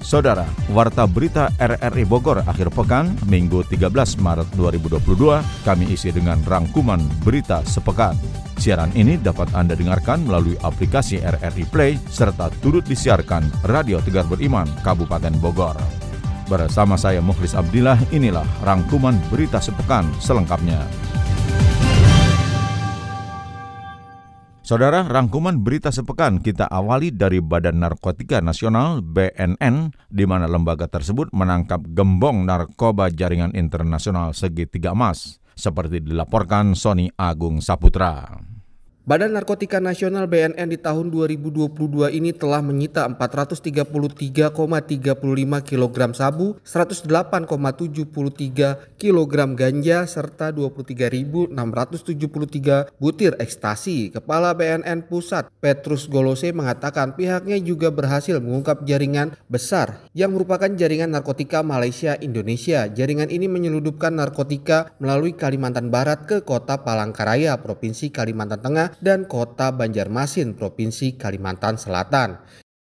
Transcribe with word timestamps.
Saudara, 0.00 0.48
Warta 0.72 1.04
Berita 1.04 1.52
RRI 1.60 2.08
Bogor 2.08 2.40
akhir 2.48 2.72
pekan, 2.72 3.12
Minggu 3.28 3.60
13 3.68 4.16
Maret 4.16 4.48
2022, 4.56 5.44
kami 5.62 5.84
isi 5.92 6.08
dengan 6.08 6.40
rangkuman 6.40 6.98
berita 7.20 7.60
sepekan. 7.68 8.16
Siaran 8.56 8.92
ini 8.96 9.20
dapat 9.20 9.52
Anda 9.52 9.76
dengarkan 9.76 10.24
melalui 10.24 10.56
aplikasi 10.64 11.20
RRI 11.20 11.64
Play 11.68 11.92
serta 12.08 12.48
turut 12.64 12.84
disiarkan 12.88 13.44
Radio 13.68 14.00
Tegar 14.00 14.24
Beriman, 14.24 14.68
Kabupaten 14.80 15.36
Bogor. 15.36 15.76
Bersama 16.48 16.96
saya 16.96 17.20
Mukhlis 17.20 17.54
Abdillah, 17.54 18.00
inilah 18.10 18.44
rangkuman 18.64 19.14
berita 19.28 19.60
sepekan 19.60 20.08
selengkapnya. 20.18 20.82
Saudara, 24.70 25.02
rangkuman 25.02 25.58
berita 25.66 25.90
sepekan 25.90 26.38
kita 26.38 26.62
awali 26.70 27.10
dari 27.10 27.42
Badan 27.42 27.82
Narkotika 27.82 28.38
Nasional 28.38 29.02
BNN, 29.02 29.90
di 30.06 30.22
mana 30.30 30.46
lembaga 30.46 30.86
tersebut 30.86 31.34
menangkap 31.34 31.82
gembong 31.90 32.46
narkoba 32.46 33.10
jaringan 33.10 33.50
internasional 33.58 34.30
segitiga 34.30 34.94
emas, 34.94 35.42
seperti 35.58 35.98
dilaporkan 36.06 36.78
Sony 36.78 37.10
Agung 37.18 37.58
Saputra. 37.58 38.49
Badan 39.00 39.32
Narkotika 39.32 39.80
Nasional 39.80 40.28
BNN 40.28 40.68
di 40.68 40.76
tahun 40.76 41.08
2022 41.08 41.72
ini 42.12 42.36
telah 42.36 42.60
menyita 42.60 43.08
433,35 43.08 43.96
kg 45.64 45.96
sabu, 46.12 46.60
108,73 46.60 49.00
kg 49.00 49.34
ganja, 49.56 50.04
serta 50.04 50.52
23.673 50.52 52.92
butir 53.00 53.40
ekstasi. 53.40 54.12
Kepala 54.12 54.52
BNN 54.52 55.08
Pusat, 55.08 55.48
Petrus 55.64 56.04
Golose 56.04 56.52
mengatakan 56.52 57.16
pihaknya 57.16 57.56
juga 57.56 57.88
berhasil 57.88 58.36
mengungkap 58.36 58.84
jaringan 58.84 59.32
besar 59.48 60.04
yang 60.12 60.36
merupakan 60.36 60.68
jaringan 60.68 61.08
narkotika 61.08 61.64
Malaysia 61.64 62.20
Indonesia. 62.20 62.84
Jaringan 62.84 63.32
ini 63.32 63.48
menyeludupkan 63.48 64.12
narkotika 64.12 64.92
melalui 65.00 65.32
Kalimantan 65.32 65.88
Barat 65.88 66.28
ke 66.28 66.44
kota 66.44 66.84
Palangkaraya, 66.84 67.56
Provinsi 67.64 68.12
Kalimantan 68.12 68.60
Tengah 68.60 68.89
dan 68.98 69.30
Kota 69.30 69.70
Banjarmasin, 69.70 70.58
Provinsi 70.58 71.14
Kalimantan 71.14 71.78
Selatan. 71.78 72.42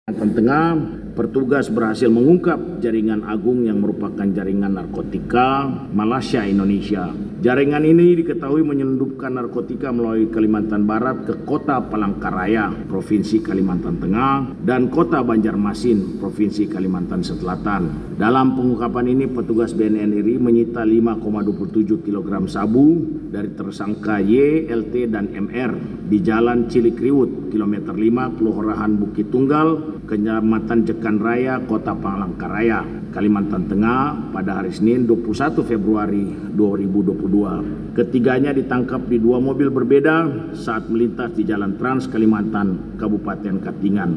Kalimantan 0.08 0.40
Tengah, 0.40 0.66
petugas 1.12 1.68
berhasil 1.68 2.08
mengungkap 2.08 2.80
jaringan 2.80 3.28
agung 3.28 3.68
yang 3.68 3.84
merupakan 3.84 4.24
jaringan 4.24 4.80
narkotika 4.80 5.68
Malaysia 5.92 6.48
Indonesia. 6.48 7.12
Jaringan 7.38 7.84
ini 7.84 8.16
diketahui 8.16 8.64
menyelundupkan 8.64 9.36
narkotika 9.36 9.92
melalui 9.92 10.32
Kalimantan 10.32 10.88
Barat 10.88 11.28
ke 11.28 11.44
kota 11.44 11.78
Palangkaraya, 11.84 12.72
Provinsi 12.88 13.44
Kalimantan 13.44 14.00
Tengah, 14.00 14.58
dan 14.64 14.88
kota 14.88 15.20
Banjarmasin, 15.20 16.16
Provinsi 16.18 16.66
Kalimantan 16.72 17.20
Selatan. 17.20 18.16
Dalam 18.16 18.56
pengungkapan 18.56 19.12
ini, 19.12 19.28
petugas 19.28 19.76
BNN 19.76 20.18
RI 20.24 20.40
menyita 20.40 20.82
5,27 20.88 22.00
kg 22.00 22.48
sabu 22.48 22.96
dari 23.28 23.52
tersangka 23.54 24.24
Y, 24.24 24.66
LT, 24.72 25.12
dan 25.12 25.30
MR 25.30 25.76
di 26.10 26.18
Jalan 26.24 26.66
Cilikriwut, 26.66 27.54
kilometer 27.54 27.94
5, 27.94 28.34
Kelurahan 28.34 28.98
Bukit 28.98 29.30
Tunggal, 29.30 29.97
Kecamatan 30.06 30.86
Jekan 30.86 31.18
Raya, 31.18 31.58
Kota 31.66 31.96
Palangkaraya, 31.96 32.86
Kalimantan 33.10 33.66
Tengah 33.66 34.30
pada 34.30 34.62
hari 34.62 34.70
Senin 34.70 35.08
21 35.08 35.64
Februari 35.66 36.28
2022. 36.54 37.96
Ketiganya 37.98 38.54
ditangkap 38.54 39.08
di 39.10 39.18
dua 39.18 39.42
mobil 39.42 39.72
berbeda 39.72 40.50
saat 40.54 40.86
melintas 40.86 41.34
di 41.34 41.42
Jalan 41.42 41.80
Trans 41.80 42.06
Kalimantan, 42.06 43.00
Kabupaten 43.00 43.58
Katingan, 43.58 44.10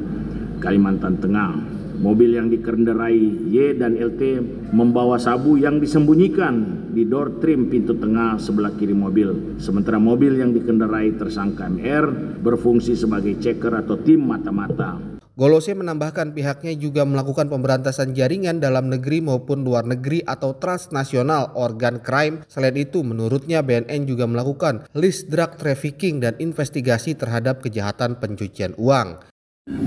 Kalimantan 0.62 1.18
Tengah. 1.18 1.82
Mobil 2.02 2.34
yang 2.34 2.50
dikendarai 2.50 3.46
Y 3.46 3.78
dan 3.78 3.94
LT 3.94 4.42
membawa 4.74 5.22
sabu 5.22 5.54
yang 5.62 5.78
disembunyikan 5.78 6.90
di 6.90 7.06
door 7.06 7.38
trim 7.38 7.70
pintu 7.70 7.94
tengah 7.94 8.42
sebelah 8.42 8.74
kiri 8.74 8.98
mobil. 8.98 9.62
Sementara 9.62 10.02
mobil 10.02 10.34
yang 10.34 10.50
dikendarai 10.50 11.14
tersangka 11.14 11.70
MR 11.70 12.10
berfungsi 12.42 12.98
sebagai 12.98 13.38
checker 13.38 13.86
atau 13.86 14.02
tim 14.02 14.18
mata-mata. 14.18 15.21
Golose 15.32 15.72
menambahkan 15.72 16.36
pihaknya 16.36 16.76
juga 16.76 17.08
melakukan 17.08 17.48
pemberantasan 17.48 18.12
jaringan 18.12 18.60
dalam 18.60 18.92
negeri 18.92 19.24
maupun 19.24 19.64
luar 19.64 19.88
negeri 19.88 20.20
atau 20.28 20.60
transnasional 20.60 21.56
organ 21.56 22.04
crime. 22.04 22.44
Selain 22.52 22.76
itu, 22.76 23.00
menurutnya 23.00 23.64
BNN 23.64 24.12
juga 24.12 24.28
melakukan 24.28 24.92
list 24.92 25.32
drug 25.32 25.56
trafficking 25.56 26.20
dan 26.20 26.36
investigasi 26.36 27.16
terhadap 27.16 27.64
kejahatan 27.64 28.20
pencucian 28.20 28.76
uang. 28.76 29.24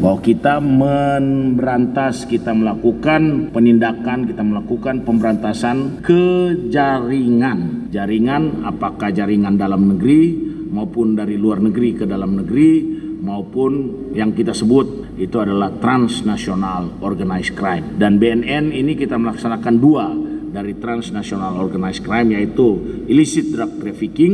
Bahwa 0.00 0.24
kita 0.24 0.64
memberantas, 0.64 2.24
kita 2.24 2.56
melakukan 2.56 3.52
penindakan, 3.52 4.24
kita 4.24 4.40
melakukan 4.40 5.04
pemberantasan 5.04 6.00
ke 6.00 6.56
jaringan. 6.72 7.92
Jaringan 7.92 8.64
apakah 8.64 9.12
jaringan 9.12 9.60
dalam 9.60 9.92
negeri 9.92 10.40
maupun 10.72 11.12
dari 11.12 11.36
luar 11.36 11.60
negeri 11.60 12.00
ke 12.00 12.08
dalam 12.08 12.40
negeri 12.40 12.96
maupun 13.20 13.72
yang 14.16 14.32
kita 14.32 14.56
sebut 14.56 15.03
itu 15.14 15.36
adalah 15.38 15.70
transnational 15.78 16.98
organized 17.02 17.54
crime. 17.54 17.98
Dan 17.98 18.18
BNN 18.18 18.74
ini 18.74 18.98
kita 18.98 19.14
melaksanakan 19.14 19.74
dua 19.78 20.06
dari 20.54 20.78
transnational 20.78 21.58
organized 21.58 22.06
crime 22.06 22.38
yaitu 22.38 22.78
illicit 23.10 23.50
drug 23.50 23.82
trafficking, 23.82 24.32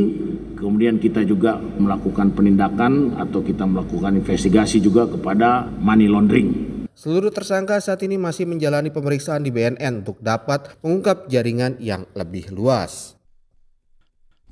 kemudian 0.56 1.00
kita 1.00 1.24
juga 1.24 1.56
melakukan 1.56 2.36
penindakan 2.36 3.16
atau 3.16 3.40
kita 3.40 3.64
melakukan 3.64 4.20
investigasi 4.20 4.84
juga 4.84 5.08
kepada 5.08 5.64
money 5.80 6.08
laundering. 6.08 6.70
Seluruh 6.92 7.32
tersangka 7.32 7.80
saat 7.80 8.04
ini 8.04 8.20
masih 8.20 8.44
menjalani 8.44 8.92
pemeriksaan 8.92 9.40
di 9.40 9.48
BNN 9.48 10.04
untuk 10.04 10.20
dapat 10.20 10.76
mengungkap 10.84 11.32
jaringan 11.32 11.80
yang 11.80 12.04
lebih 12.12 12.52
luas. 12.52 13.16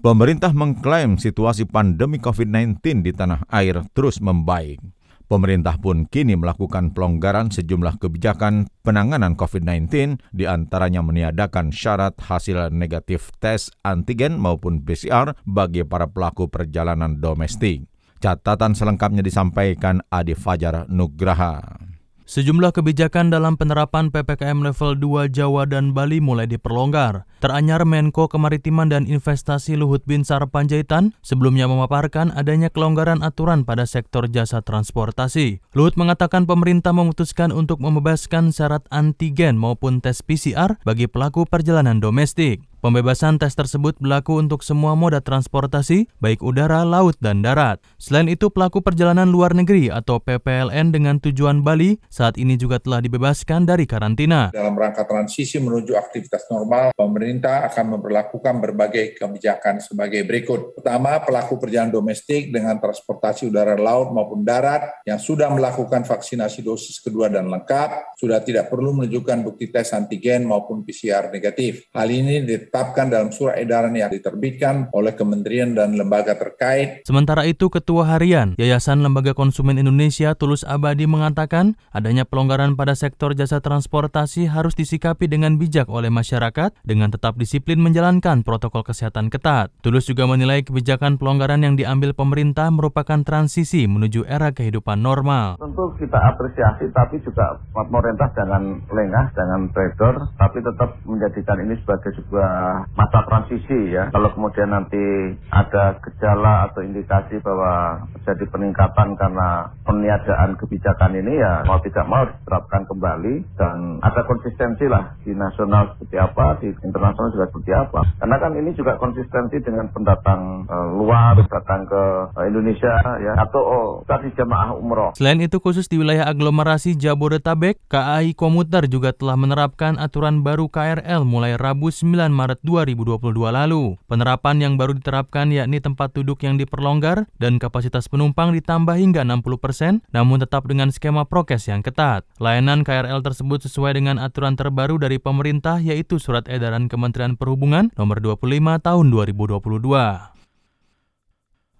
Pemerintah 0.00 0.54
mengklaim 0.56 1.20
situasi 1.20 1.68
pandemi 1.68 2.16
COVID-19 2.16 3.04
di 3.04 3.12
tanah 3.12 3.44
air 3.52 3.82
terus 3.92 4.22
membaik. 4.22 4.80
Pemerintah 5.28 5.76
pun 5.76 6.08
kini 6.08 6.40
melakukan 6.40 6.96
pelonggaran 6.96 7.52
sejumlah 7.52 8.00
kebijakan 8.00 8.72
penanganan 8.80 9.36
COVID-19, 9.36 10.16
di 10.32 10.48
antaranya 10.48 11.04
meniadakan 11.04 11.68
syarat 11.68 12.16
hasil 12.16 12.72
negatif 12.72 13.28
tes 13.36 13.68
antigen 13.84 14.40
maupun 14.40 14.80
PCR 14.80 15.36
bagi 15.44 15.84
para 15.84 16.08
pelaku 16.08 16.48
perjalanan 16.48 17.20
domestik. 17.20 17.84
Catatan 18.24 18.72
selengkapnya 18.72 19.20
disampaikan 19.20 20.00
Adi 20.08 20.32
Fajar 20.32 20.88
Nugraha. 20.88 21.87
Sejumlah 22.28 22.76
kebijakan 22.76 23.32
dalam 23.32 23.56
penerapan 23.56 24.12
PPKM 24.12 24.60
level 24.60 25.00
2 25.00 25.32
Jawa 25.32 25.64
dan 25.64 25.96
Bali 25.96 26.20
mulai 26.20 26.44
diperlonggar. 26.44 27.24
Teranyar 27.40 27.88
Menko 27.88 28.28
Kemaritiman 28.28 28.92
dan 28.92 29.08
Investasi 29.08 29.80
Luhut 29.80 30.04
Binsar 30.04 30.44
Panjaitan 30.44 31.16
sebelumnya 31.24 31.64
memaparkan 31.64 32.28
adanya 32.36 32.68
kelonggaran 32.68 33.24
aturan 33.24 33.64
pada 33.64 33.88
sektor 33.88 34.28
jasa 34.28 34.60
transportasi. 34.60 35.64
Luhut 35.72 35.96
mengatakan 35.96 36.44
pemerintah 36.44 36.92
memutuskan 36.92 37.48
untuk 37.48 37.80
membebaskan 37.80 38.52
syarat 38.52 38.84
antigen 38.92 39.56
maupun 39.56 40.04
tes 40.04 40.20
PCR 40.20 40.76
bagi 40.84 41.08
pelaku 41.08 41.48
perjalanan 41.48 41.96
domestik. 41.96 42.60
Pembebasan 42.78 43.42
tes 43.42 43.58
tersebut 43.58 43.98
berlaku 43.98 44.38
untuk 44.38 44.62
semua 44.62 44.94
moda 44.94 45.18
transportasi, 45.18 46.06
baik 46.22 46.46
udara, 46.46 46.86
laut, 46.86 47.18
dan 47.18 47.42
darat. 47.42 47.82
Selain 47.98 48.30
itu, 48.30 48.54
pelaku 48.54 48.78
perjalanan 48.78 49.26
luar 49.26 49.50
negeri 49.50 49.90
atau 49.90 50.22
PPLN 50.22 50.94
dengan 50.94 51.18
tujuan 51.18 51.66
Bali 51.66 51.98
saat 52.06 52.38
ini 52.38 52.54
juga 52.54 52.78
telah 52.78 53.02
dibebaskan 53.02 53.66
dari 53.66 53.82
karantina. 53.82 54.54
Dalam 54.54 54.78
rangka 54.78 55.02
transisi 55.10 55.58
menuju 55.58 55.98
aktivitas 55.98 56.46
normal, 56.54 56.94
pemerintah 56.94 57.66
akan 57.66 57.98
memperlakukan 57.98 58.54
berbagai 58.62 59.18
kebijakan 59.18 59.82
sebagai 59.82 60.22
berikut. 60.22 60.78
Pertama, 60.78 61.18
pelaku 61.18 61.58
perjalanan 61.58 61.98
domestik 61.98 62.54
dengan 62.54 62.78
transportasi 62.78 63.50
udara, 63.50 63.74
laut, 63.74 64.14
maupun 64.14 64.46
darat 64.46 65.02
yang 65.02 65.18
sudah 65.18 65.50
melakukan 65.50 66.06
vaksinasi 66.06 66.62
dosis 66.62 67.02
kedua 67.02 67.26
dan 67.26 67.50
lengkap, 67.50 68.14
sudah 68.14 68.38
tidak 68.38 68.70
perlu 68.70 68.94
menunjukkan 68.94 69.42
bukti 69.42 69.66
tes 69.66 69.90
antigen 69.90 70.46
maupun 70.46 70.86
PCR 70.86 71.26
negatif. 71.34 71.90
Hal 71.90 72.06
ini 72.06 72.46
ditetapkan 72.68 73.08
dalam 73.08 73.32
surat 73.32 73.56
edaran 73.56 73.96
yang 73.96 74.12
diterbitkan 74.12 74.92
oleh 74.92 75.16
kementerian 75.16 75.72
dan 75.72 75.96
lembaga 75.96 76.36
terkait. 76.36 77.00
Sementara 77.08 77.48
itu, 77.48 77.72
Ketua 77.72 78.04
Harian 78.04 78.52
Yayasan 78.60 79.00
Lembaga 79.00 79.32
Konsumen 79.32 79.80
Indonesia 79.80 80.36
Tulus 80.36 80.68
Abadi 80.68 81.08
mengatakan 81.08 81.80
adanya 81.96 82.28
pelonggaran 82.28 82.76
pada 82.76 82.92
sektor 82.92 83.32
jasa 83.32 83.64
transportasi 83.64 84.52
harus 84.52 84.76
disikapi 84.76 85.32
dengan 85.32 85.56
bijak 85.56 85.88
oleh 85.88 86.12
masyarakat 86.12 86.76
dengan 86.84 87.08
tetap 87.08 87.40
disiplin 87.40 87.80
menjalankan 87.80 88.44
protokol 88.44 88.84
kesehatan 88.84 89.32
ketat. 89.32 89.72
Tulus 89.80 90.04
juga 90.04 90.28
menilai 90.28 90.60
kebijakan 90.60 91.16
pelonggaran 91.16 91.64
yang 91.64 91.80
diambil 91.80 92.12
pemerintah 92.12 92.68
merupakan 92.68 93.24
transisi 93.24 93.88
menuju 93.88 94.28
era 94.28 94.52
kehidupan 94.52 95.00
normal. 95.00 95.56
Tentu 95.56 95.96
kita 95.96 96.20
apresiasi, 96.20 96.92
tapi 96.92 97.16
juga 97.24 97.56
pemerintah 97.72 98.28
jangan 98.36 98.84
lengah, 98.92 99.32
jangan 99.32 99.72
trader, 99.72 100.14
tapi 100.36 100.60
tetap 100.60 101.00
menjadikan 101.08 101.56
ini 101.64 101.74
sebagai 101.80 102.12
sebuah 102.20 102.57
masa 102.94 103.24
transisi 103.26 103.94
ya. 103.94 104.08
Kalau 104.14 104.30
kemudian 104.32 104.70
nanti 104.72 105.34
ada 105.50 105.98
gejala 106.02 106.70
atau 106.70 106.80
indikasi 106.84 107.40
bahwa 107.42 108.04
terjadi 108.20 108.44
peningkatan 108.52 109.16
karena 109.18 109.72
peniadaan 109.84 110.56
kebijakan 110.56 111.12
ini 111.18 111.40
ya 111.40 111.64
mau 111.66 111.80
tidak 111.82 112.06
mau 112.06 112.24
diterapkan 112.24 112.84
kembali 112.88 113.34
dan 113.56 113.76
ada 114.00 114.22
konsistensi 114.24 114.88
lah 114.88 115.16
di 115.22 115.32
nasional 115.36 115.94
seperti 115.96 116.16
apa, 116.16 116.46
di 116.62 116.68
internasional 116.84 117.30
juga 117.34 117.46
seperti 117.52 117.72
apa. 117.74 118.00
Karena 118.20 118.36
kan 118.40 118.52
ini 118.56 118.70
juga 118.76 118.96
konsistensi 118.96 119.60
dengan 119.60 119.88
pendatang 119.92 120.64
uh, 120.68 120.88
luar, 120.94 121.36
datang 121.44 121.84
ke 121.84 122.02
uh, 122.36 122.44
Indonesia 122.48 122.94
ya 123.20 123.32
atau 123.36 123.62
oh, 123.62 123.88
tadi 124.08 124.32
jamaah 124.32 124.72
umroh. 124.76 125.12
Selain 125.16 125.40
itu 125.40 125.60
khusus 125.60 125.86
di 125.86 126.00
wilayah 126.00 126.28
aglomerasi 126.28 126.96
Jabodetabek, 126.96 127.80
KAI 127.92 128.32
Komuter 128.32 128.88
juga 128.88 129.12
telah 129.12 129.36
menerapkan 129.36 130.00
aturan 130.00 130.40
baru 130.40 130.72
KRL 130.72 131.28
mulai 131.28 131.60
Rabu 131.60 131.92
9 131.92 132.32
Maret 132.32 132.47
2022 132.64 133.20
lalu. 133.52 134.00
Penerapan 134.08 134.56
yang 134.64 134.80
baru 134.80 134.96
diterapkan 134.96 135.52
yakni 135.52 135.84
tempat 135.84 136.16
duduk 136.16 136.40
yang 136.40 136.56
diperlonggar 136.56 137.28
dan 137.36 137.60
kapasitas 137.60 138.08
penumpang 138.08 138.56
ditambah 138.56 138.96
hingga 138.96 139.28
60 139.28 139.60
persen, 139.60 140.00
namun 140.08 140.40
tetap 140.40 140.64
dengan 140.64 140.88
skema 140.88 141.28
prokes 141.28 141.68
yang 141.68 141.84
ketat. 141.84 142.24
Layanan 142.40 142.80
KRL 142.80 143.20
tersebut 143.20 143.60
sesuai 143.68 144.00
dengan 144.00 144.16
aturan 144.16 144.56
terbaru 144.56 144.96
dari 144.96 145.20
pemerintah 145.20 145.76
yaitu 145.84 146.16
Surat 146.16 146.48
Edaran 146.48 146.88
Kementerian 146.88 147.36
Perhubungan 147.36 147.92
nomor 148.00 148.24
25 148.24 148.80
tahun 148.80 149.06
2022. 149.12 150.37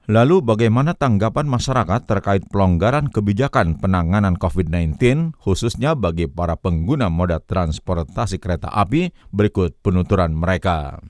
Lalu 0.08 0.40
bagaimana 0.40 0.96
tanggapan 0.96 1.44
masyarakat 1.44 2.08
terkait 2.08 2.40
pelonggaran 2.48 3.12
kebijakan 3.12 3.76
penanganan 3.76 4.40
COVID-19 4.40 5.36
khususnya 5.36 5.92
bagi 5.92 6.24
para 6.24 6.56
pengguna 6.56 7.12
moda 7.12 7.44
transportasi 7.44 8.40
kereta 8.40 8.72
api? 8.72 9.12
Berikut 9.28 9.76
penuturan 9.84 10.32
mereka. 10.32 11.04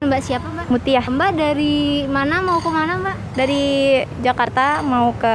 Mbak 0.00 0.20
siapa 0.24 0.48
Mbak? 0.48 0.66
Mutia. 0.72 1.04
Mbak 1.04 1.30
dari 1.36 2.08
mana 2.08 2.40
mau 2.40 2.64
ke 2.64 2.72
mana 2.72 2.96
Mbak? 2.96 3.16
Dari 3.36 3.64
Jakarta 4.24 4.80
mau 4.80 5.12
ke 5.12 5.34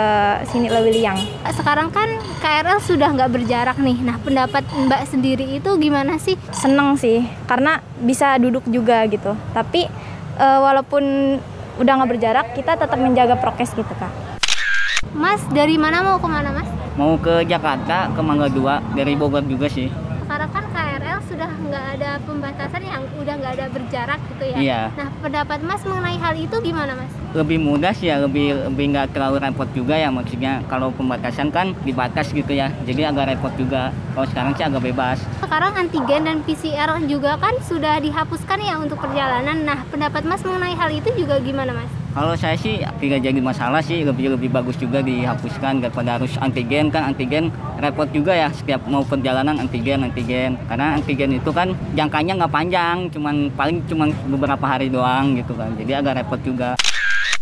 sini 0.50 0.74
Lewiliang. 0.74 1.46
Sekarang 1.54 1.94
kan 1.94 2.10
KRL 2.42 2.82
sudah 2.82 3.14
nggak 3.14 3.30
berjarak 3.30 3.78
nih. 3.78 4.02
Nah 4.02 4.18
pendapat 4.18 4.66
Mbak 4.66 5.06
sendiri 5.06 5.62
itu 5.62 5.70
gimana 5.78 6.18
sih? 6.18 6.42
Seneng 6.50 6.98
sih, 6.98 7.22
karena 7.46 7.86
bisa 8.02 8.34
duduk 8.42 8.66
juga 8.66 9.06
gitu. 9.06 9.38
Tapi 9.54 9.86
uh, 10.42 10.60
walaupun 10.66 11.38
udah 11.76 11.92
nggak 12.00 12.10
berjarak 12.16 12.48
kita 12.56 12.80
tetap 12.80 13.00
menjaga 13.00 13.36
prokes 13.36 13.76
gitu 13.76 13.94
kak 14.00 14.36
Mas 15.16 15.40
dari 15.48 15.80
mana 15.80 16.04
mau 16.04 16.20
ke 16.20 16.28
mana 16.28 16.52
mas? 16.52 16.68
Mau 17.00 17.16
ke 17.16 17.48
Jakarta, 17.48 18.12
ke 18.12 18.20
Mangga 18.20 18.52
2, 18.52 19.00
dari 19.00 19.16
Bogor 19.16 19.48
juga 19.48 19.72
sih. 19.72 19.88
Sudah 21.36 21.52
nggak 21.52 21.86
ada 22.00 22.12
pembatasan 22.24 22.80
yang 22.80 23.04
udah 23.20 23.34
nggak 23.36 23.54
ada 23.60 23.68
berjarak 23.68 24.20
gitu 24.32 24.46
ya. 24.56 24.58
Iya. 24.58 24.82
Nah 24.96 25.12
pendapat 25.20 25.60
mas 25.68 25.84
mengenai 25.84 26.16
hal 26.16 26.32
itu 26.40 26.56
gimana 26.64 26.96
mas? 26.96 27.12
Lebih 27.36 27.60
mudah 27.60 27.92
sih 27.92 28.08
ya, 28.08 28.24
lebih 28.24 28.56
lebih 28.72 28.96
nggak 28.96 29.12
terlalu 29.12 29.44
repot 29.44 29.68
juga 29.76 30.00
ya 30.00 30.08
maksudnya. 30.16 30.64
Kalau 30.72 30.96
pembatasan 30.96 31.52
kan 31.52 31.76
dibatas 31.84 32.32
gitu 32.32 32.56
ya, 32.56 32.72
jadi 32.88 33.12
agak 33.12 33.36
repot 33.36 33.52
juga. 33.60 33.92
Kalau 34.16 34.28
sekarang 34.32 34.56
sih 34.56 34.64
agak 34.64 34.80
bebas. 34.88 35.20
Sekarang 35.44 35.76
antigen 35.76 36.24
dan 36.24 36.40
PCR 36.40 37.04
juga 37.04 37.36
kan 37.36 37.60
sudah 37.68 38.00
dihapuskan 38.00 38.64
ya 38.64 38.80
untuk 38.80 38.96
perjalanan. 39.04 39.60
Nah 39.68 39.84
pendapat 39.92 40.24
mas 40.24 40.40
mengenai 40.40 40.72
hal 40.80 40.88
itu 40.88 41.12
juga 41.20 41.36
gimana 41.44 41.76
mas? 41.76 42.05
Kalau 42.16 42.32
saya 42.40 42.56
sih 42.56 42.80
tidak 43.04 43.28
jadi 43.28 43.44
masalah 43.44 43.84
sih, 43.84 44.08
lebih 44.08 44.40
lebih 44.40 44.48
bagus 44.48 44.80
juga 44.80 45.04
dihapuskan 45.04 45.84
daripada 45.84 46.16
harus 46.16 46.40
antigen 46.40 46.88
kan 46.88 47.12
antigen 47.12 47.52
repot 47.76 48.08
juga 48.08 48.32
ya 48.32 48.48
setiap 48.56 48.88
mau 48.88 49.04
perjalanan 49.04 49.60
antigen 49.60 50.08
antigen 50.08 50.56
karena 50.72 50.96
antigen 50.96 51.36
itu 51.36 51.52
kan 51.52 51.76
jangkanya 51.92 52.40
nggak 52.40 52.54
panjang, 52.56 53.12
cuman 53.12 53.52
paling 53.60 53.84
cuman 53.92 54.16
beberapa 54.32 54.64
hari 54.64 54.88
doang 54.88 55.36
gitu 55.36 55.60
kan, 55.60 55.76
jadi 55.76 56.00
agak 56.00 56.24
repot 56.24 56.40
juga. 56.40 56.80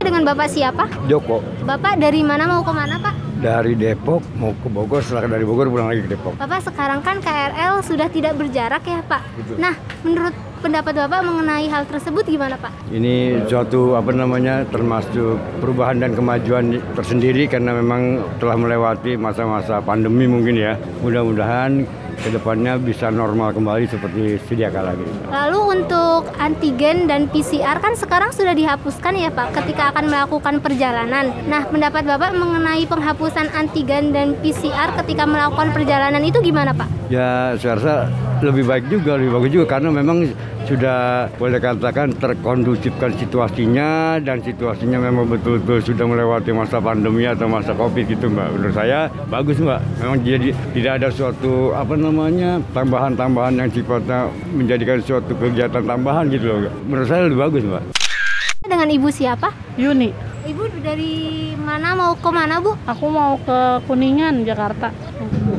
Dengan 0.01 0.25
Bapak 0.25 0.49
siapa? 0.49 0.89
Joko. 1.05 1.45
Bapak 1.69 2.01
dari 2.01 2.25
mana 2.25 2.49
mau 2.49 2.65
ke 2.65 2.73
mana 2.73 2.97
Pak? 2.97 3.13
Dari 3.45 3.77
Depok 3.77 4.25
mau 4.41 4.57
ke 4.57 4.67
Bogor, 4.73 5.05
setelah 5.05 5.37
dari 5.37 5.45
Bogor 5.45 5.69
pulang 5.69 5.93
lagi 5.93 6.01
ke 6.01 6.17
Depok. 6.17 6.33
Bapak 6.41 6.65
sekarang 6.65 7.05
kan 7.05 7.21
KRL 7.21 7.77
sudah 7.85 8.09
tidak 8.09 8.41
berjarak 8.41 8.81
ya 8.89 9.05
Pak? 9.05 9.21
Betul. 9.37 9.55
Nah, 9.61 9.77
menurut 10.01 10.33
pendapat 10.63 10.95
Bapak 10.95 11.19
mengenai 11.27 11.67
hal 11.67 11.83
tersebut 11.83 12.23
gimana 12.23 12.55
Pak? 12.55 12.71
Ini 12.87 13.43
suatu 13.51 13.99
apa 13.99 14.15
namanya 14.15 14.63
termasuk 14.71 15.35
perubahan 15.59 15.99
dan 15.99 16.15
kemajuan 16.15 16.79
tersendiri 16.95 17.51
karena 17.51 17.75
memang 17.75 18.23
telah 18.39 18.55
melewati 18.55 19.19
masa-masa 19.19 19.83
pandemi 19.83 20.23
mungkin 20.23 20.55
ya. 20.55 20.79
Mudah-mudahan 21.03 21.83
ke 22.13 22.29
depannya 22.31 22.79
bisa 22.79 23.11
normal 23.11 23.51
kembali 23.51 23.89
seperti 23.89 24.39
sedia 24.47 24.71
kala 24.71 24.95
gitu. 24.95 25.11
Lalu 25.27 25.59
untuk 25.81 26.29
antigen 26.39 27.09
dan 27.09 27.27
PCR 27.27 27.81
kan 27.83 27.97
sekarang 27.97 28.31
sudah 28.31 28.55
dihapuskan 28.55 29.19
ya 29.19 29.27
Pak 29.33 29.57
ketika 29.59 29.91
akan 29.91 30.07
melakukan 30.07 30.63
perjalanan. 30.63 31.33
Nah 31.49 31.67
pendapat 31.67 32.07
Bapak 32.07 32.31
mengenai 32.37 32.87
penghapusan 32.87 33.51
antigen 33.51 34.15
dan 34.15 34.39
PCR 34.39 34.95
ketika 35.03 35.27
melakukan 35.27 35.75
perjalanan 35.75 36.23
itu 36.23 36.39
gimana 36.39 36.71
Pak? 36.71 36.87
Ya 37.11 37.57
saya 37.59 37.75
rasa 37.81 37.95
lebih 38.39 38.67
baik 38.67 38.85
juga, 38.91 39.15
lebih 39.15 39.31
bagus 39.39 39.51
juga 39.51 39.65
karena 39.79 39.89
memang 39.91 40.27
sudah 40.65 41.27
boleh 41.35 41.59
katakan 41.59 42.15
terkondusifkan 42.17 43.11
situasinya 43.19 44.17
dan 44.23 44.39
situasinya 44.39 44.97
memang 44.99 45.27
betul-betul 45.27 45.93
sudah 45.93 46.05
melewati 46.07 46.51
masa 46.55 46.79
pandemi 46.79 47.27
atau 47.27 47.47
masa 47.51 47.75
covid 47.75 48.07
gitu 48.07 48.31
mbak. 48.31 48.49
Menurut 48.55 48.75
saya 48.75 49.11
bagus 49.27 49.59
mbak. 49.59 49.79
Memang 49.99 50.19
jadi 50.23 50.49
tidak 50.71 50.91
ada 51.03 51.09
suatu 51.11 51.75
apa 51.75 51.93
namanya 51.95 52.63
tambahan-tambahan 52.71 53.59
yang 53.59 53.69
sifatnya 53.71 54.31
menjadikan 54.55 54.99
suatu 55.03 55.35
kegiatan 55.35 55.83
tambahan 55.83 56.27
gitu 56.31 56.47
loh 56.49 56.71
menurut 56.87 57.07
saya 57.07 57.27
lebih 57.27 57.39
bagus 57.43 57.63
mbak. 57.67 57.83
Dengan 58.63 58.87
ibu 58.87 59.11
siapa? 59.11 59.51
Yuni. 59.75 60.15
Ibu 60.43 60.63
dari 60.83 61.51
mana? 61.55 61.95
Mau 61.95 62.15
ke 62.15 62.29
mana 62.31 62.59
bu? 62.63 62.75
Aku 62.87 63.11
mau 63.11 63.35
ke 63.39 63.83
Kuningan 63.87 64.43
Jakarta. 64.47 64.91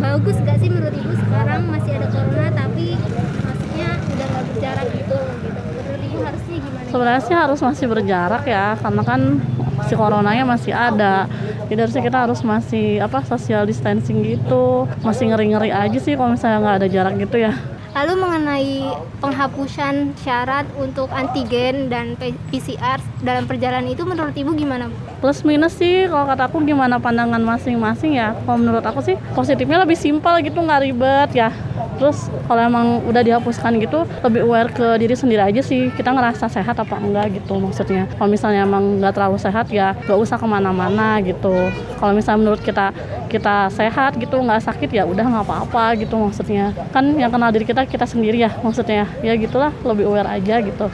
Bagus 0.01 0.37
gak 0.45 0.61
sih 0.61 0.69
menurut 0.73 0.93
ibu? 0.93 1.13
Sekarang 1.17 1.69
masih 1.69 2.01
ada 2.01 2.09
corona 2.13 2.49
tapi 2.53 2.97
maksudnya 3.45 3.91
udah 3.97 4.27
nggak 4.29 4.45
berjarak 4.53 4.87
gitu 4.93 5.19
gitu 5.41 5.61
menurut 5.73 6.03
ibu 6.05 6.19
harusnya 6.21 6.57
gimana 6.65 6.84
sebenarnya 6.95 7.23
sih 7.27 7.35
harus 7.35 7.59
masih 7.59 7.91
berjarak 7.91 8.47
ya 8.47 8.79
karena 8.79 9.03
kan 9.03 9.43
si 9.91 9.99
coronanya 9.99 10.47
masih 10.47 10.71
ada 10.71 11.27
jadi 11.67 11.83
harusnya 11.91 12.07
kita 12.07 12.19
harus 12.23 12.47
masih 12.47 13.03
apa 13.03 13.19
social 13.27 13.67
distancing 13.67 14.23
gitu 14.23 14.87
masih 15.03 15.35
ngeri-ngeri 15.35 15.75
aja 15.75 15.99
sih 15.99 16.15
kalau 16.15 16.39
misalnya 16.39 16.63
nggak 16.63 16.77
ada 16.79 16.87
jarak 16.87 17.19
gitu 17.19 17.51
ya 17.51 17.55
Lalu 17.95 18.15
mengenai 18.19 18.91
penghapusan 19.23 20.19
syarat 20.19 20.67
untuk 20.75 21.07
antigen 21.15 21.87
dan 21.87 22.19
PCR 22.51 22.99
dalam 23.23 23.47
perjalanan 23.47 23.87
itu 23.87 24.03
menurut 24.03 24.35
Ibu 24.35 24.51
gimana? 24.59 24.91
Plus 25.23 25.47
minus 25.47 25.79
sih 25.79 26.11
kalau 26.11 26.27
kata 26.27 26.51
aku 26.51 26.59
gimana 26.67 26.99
pandangan 26.99 27.39
masing-masing 27.39 28.19
ya. 28.19 28.35
Kalau 28.35 28.59
menurut 28.59 28.83
aku 28.83 28.99
sih 28.99 29.15
positifnya 29.39 29.87
lebih 29.87 29.95
simpel 29.95 30.43
gitu 30.43 30.59
nggak 30.59 30.83
ribet 30.83 31.31
ya. 31.39 31.55
Terus 31.99 32.31
kalau 32.51 32.61
emang 32.61 32.87
udah 33.07 33.23
dihapuskan 33.23 33.79
gitu 33.79 34.05
lebih 34.27 34.45
aware 34.45 34.71
ke 34.71 34.99
diri 34.99 35.15
sendiri 35.15 35.43
aja 35.43 35.63
sih. 35.63 35.91
Kita 35.95 36.11
ngerasa 36.11 36.51
sehat 36.51 36.77
apa 36.79 36.97
enggak 36.99 37.39
gitu 37.39 37.59
maksudnya. 37.59 38.11
Kalau 38.19 38.29
misalnya 38.31 38.67
emang 38.67 38.99
nggak 38.99 39.15
terlalu 39.15 39.39
sehat 39.39 39.71
ya 39.71 39.95
nggak 40.07 40.19
usah 40.19 40.37
ke 40.37 40.47
mana-mana 40.47 41.23
gitu. 41.23 41.55
Kalau 41.99 42.13
misalnya 42.13 42.41
menurut 42.51 42.63
kita 42.63 42.91
kita 43.31 43.67
sehat 43.75 44.15
gitu 44.19 44.39
nggak 44.39 44.63
sakit 44.63 44.91
ya 44.95 45.03
udah 45.07 45.25
nggak 45.27 45.45
apa-apa 45.47 45.99
gitu 45.99 46.15
maksudnya. 46.19 46.75
Kan 46.91 47.15
yang 47.19 47.31
kenal 47.31 47.51
diri 47.51 47.67
kita 47.67 47.87
kita 47.87 48.07
sendiri 48.07 48.43
ya 48.43 48.51
maksudnya 48.63 49.07
ya 49.23 49.33
gitulah 49.35 49.71
lebih 49.83 50.07
aware 50.07 50.31
aja 50.31 50.63
gitu. 50.63 50.87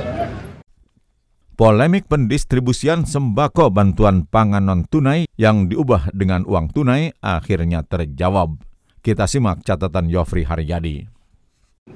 Polemik 1.61 2.09
pendistribusian 2.09 3.04
sembako 3.04 3.69
bantuan 3.69 4.25
pangan 4.25 4.64
non 4.64 4.88
tunai 4.88 5.28
yang 5.37 5.69
diubah 5.69 6.09
dengan 6.16 6.40
uang 6.49 6.73
tunai 6.73 7.12
akhirnya 7.21 7.85
terjawab. 7.85 8.69
Kita 9.00 9.25
simak 9.25 9.64
catatan 9.64 10.12
Yofri 10.12 10.45
Haryadi. 10.45 11.19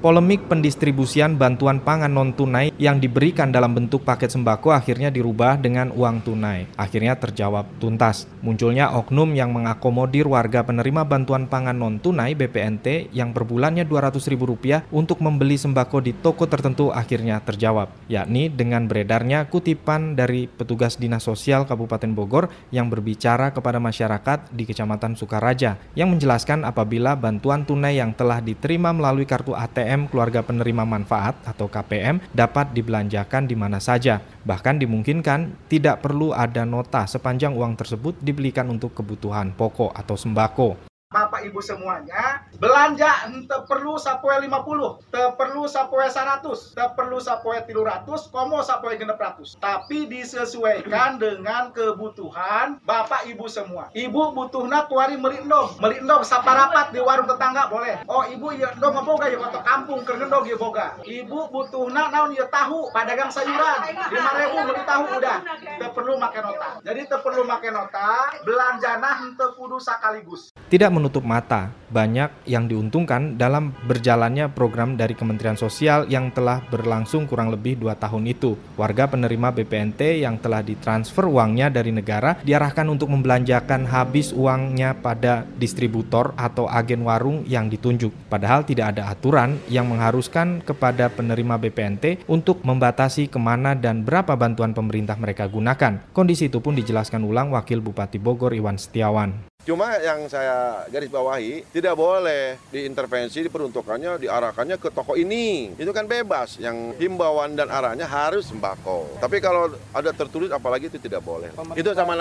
Polemik 0.05 0.53
pendistribusian 0.53 1.41
bantuan 1.41 1.81
pangan 1.81 2.13
non-tunai 2.13 2.77
yang 2.77 3.01
diberikan 3.01 3.49
dalam 3.49 3.73
bentuk 3.73 4.05
paket 4.05 4.29
sembako 4.37 4.69
akhirnya 4.69 5.09
dirubah 5.09 5.57
dengan 5.57 5.89
uang 5.97 6.21
tunai. 6.29 6.69
Akhirnya 6.77 7.17
terjawab 7.17 7.65
tuntas. 7.81 8.29
Munculnya 8.45 8.93
oknum 8.93 9.33
yang 9.33 9.57
mengakomodir 9.57 10.29
warga 10.29 10.61
penerima 10.61 11.09
bantuan 11.09 11.49
pangan 11.49 11.81
non-tunai 11.81 12.37
BPNT 12.37 13.17
yang 13.17 13.33
per 13.33 13.49
bulannya 13.49 13.89
Rp200.000 13.89 14.93
untuk 14.93 15.25
membeli 15.25 15.57
sembako 15.57 16.05
di 16.05 16.13
toko 16.13 16.45
tertentu 16.53 16.93
akhirnya 16.93 17.41
terjawab, 17.41 17.89
yakni 18.05 18.53
dengan 18.53 18.85
beredarnya 18.85 19.49
kutipan 19.49 20.13
dari 20.13 20.53
petugas 20.53 21.01
Dinas 21.01 21.25
Sosial 21.25 21.65
Kabupaten 21.65 22.13
Bogor 22.13 22.53
yang 22.69 22.93
berbicara 22.93 23.57
kepada 23.57 23.81
masyarakat 23.81 24.53
di 24.53 24.69
Kecamatan 24.69 25.17
Sukaraja 25.17 25.81
yang 25.97 26.13
menjelaskan 26.13 26.69
apabila 26.69 27.17
bantuan 27.17 27.65
tunai 27.65 27.97
yang 27.97 28.13
telah 28.13 28.45
diterima 28.45 28.93
melalui 28.93 29.25
kartu 29.25 29.57
ATM 29.57 29.74
KPM 29.75 30.07
keluarga 30.07 30.47
penerima 30.47 30.87
manfaat 30.87 31.35
atau 31.43 31.67
KPM 31.67 32.23
dapat 32.31 32.71
dibelanjakan 32.71 33.51
di 33.51 33.59
mana 33.59 33.83
saja. 33.83 34.23
Bahkan 34.47 34.79
dimungkinkan 34.79 35.67
tidak 35.67 35.99
perlu 35.99 36.31
ada 36.31 36.63
nota 36.63 37.11
sepanjang 37.11 37.59
uang 37.59 37.75
tersebut 37.75 38.23
dibelikan 38.23 38.71
untuk 38.71 38.95
kebutuhan 38.95 39.51
pokok 39.51 39.91
atau 39.91 40.15
sembako. 40.15 40.94
Bapak 41.15 41.47
Ibu 41.47 41.63
semuanya 41.63 42.43
belanja 42.59 43.31
ente 43.31 43.55
perlu 43.71 43.95
sapoe 44.03 44.35
50 44.35 45.15
te 45.15 45.23
perlu 45.39 45.71
sapoe 45.71 46.03
100 46.11 46.75
te 46.75 46.85
perlu 46.99 47.23
sapoe 47.23 47.55
300 47.63 48.35
komo 48.35 48.59
sapoe 48.67 48.99
600 48.99 49.63
tapi 49.63 50.11
disesuaikan 50.11 51.17
dengan 51.23 51.71
kebutuhan 51.71 52.83
Bapak 52.83 53.31
Ibu 53.31 53.47
semua. 53.47 53.95
Ibu 53.95 54.35
butuhna 54.35 54.91
kuari 54.91 55.15
melindong 55.15 55.79
melindong 55.79 56.27
saparapat 56.27 56.91
di 56.91 56.99
warung 56.99 57.31
tetangga 57.31 57.71
boleh. 57.71 58.03
Oh 58.11 58.27
Ibu 58.27 58.51
ya 58.59 58.75
dong 58.83 58.99
boga 59.07 59.31
ya 59.31 59.39
kota 59.39 59.63
kampung 59.63 60.03
kergendong 60.03 60.51
ya 60.51 60.59
boga. 60.59 60.99
Ibu 61.07 61.55
butuhna 61.55 62.11
naon 62.11 62.35
ya 62.35 62.51
tahu 62.51 62.91
padagang 62.91 63.31
sayuran. 63.31 63.79
5000 64.11 64.67
beli 64.67 64.83
tahu 64.83 65.05
udah. 65.23 65.39
Te 65.79 65.87
perlu 65.95 66.19
make 66.19 66.43
nota. 66.43 66.83
Jadi 66.83 67.01
te 67.07 67.17
perlu 67.23 67.47
make 67.47 67.71
nota 67.71 68.35
belanjana 68.43 69.23
ente 69.23 69.47
kudu 69.55 69.79
sekaligus 69.79 70.51
tidak 70.75 70.91
menutup 70.91 71.23
mata, 71.23 71.71
banyak 71.87 72.51
yang 72.51 72.67
diuntungkan 72.67 73.39
dalam 73.39 73.71
berjalannya 73.87 74.51
program 74.51 74.99
dari 74.99 75.15
Kementerian 75.15 75.55
Sosial 75.55 76.11
yang 76.11 76.35
telah 76.35 76.67
berlangsung 76.67 77.31
kurang 77.31 77.55
lebih 77.55 77.79
dua 77.79 77.95
tahun 77.95 78.27
itu. 78.27 78.59
Warga 78.75 79.07
penerima 79.07 79.55
BPNT 79.55 80.27
yang 80.27 80.35
telah 80.43 80.67
ditransfer 80.67 81.31
uangnya 81.31 81.71
dari 81.71 81.95
negara 81.95 82.43
diarahkan 82.43 82.91
untuk 82.91 83.07
membelanjakan 83.15 83.87
habis 83.87 84.35
uangnya 84.35 84.99
pada 84.99 85.47
distributor 85.63 86.35
atau 86.35 86.67
agen 86.67 87.07
warung 87.07 87.47
yang 87.47 87.71
ditunjuk. 87.71 88.11
Padahal 88.27 88.67
tidak 88.67 88.99
ada 88.99 89.15
aturan 89.15 89.63
yang 89.71 89.87
mengharuskan 89.87 90.59
kepada 90.59 91.07
penerima 91.07 91.55
BPNT 91.55 92.27
untuk 92.27 92.67
membatasi 92.67 93.31
ke 93.31 93.39
mana 93.39 93.79
dan 93.79 94.03
berapa 94.03 94.35
bantuan 94.35 94.75
pemerintah 94.75 95.15
mereka 95.15 95.47
gunakan. 95.47 96.03
Kondisi 96.11 96.51
itu 96.51 96.59
pun 96.59 96.75
dijelaskan 96.75 97.23
ulang 97.23 97.55
Wakil 97.55 97.79
Bupati 97.79 98.19
Bogor 98.19 98.51
Iwan 98.59 98.75
Setiawan. 98.75 99.54
Cuma 99.65 99.97
yang 99.97 100.29
saya 100.29 100.85
garis 100.93 101.09
bawahi, 101.09 101.65
tidak 101.73 101.97
boleh 101.97 102.61
diintervensi, 102.69 103.49
diperuntukannya, 103.49 104.21
diarahkannya 104.21 104.77
ke 104.77 104.93
toko 104.93 105.17
ini. 105.17 105.73
Itu 105.81 105.89
kan 105.97 106.05
bebas, 106.05 106.61
yang 106.61 106.93
himbauan 107.01 107.57
dan 107.57 107.73
arahnya 107.73 108.05
harus 108.05 108.45
sembako. 108.53 109.17
Tapi 109.25 109.41
kalau 109.41 109.73
ada 109.97 110.13
tertulis 110.13 110.53
apalagi 110.53 110.93
itu 110.93 111.01
tidak 111.01 111.25
boleh. 111.25 111.49
Itu 111.73 111.97
sama 111.97 112.13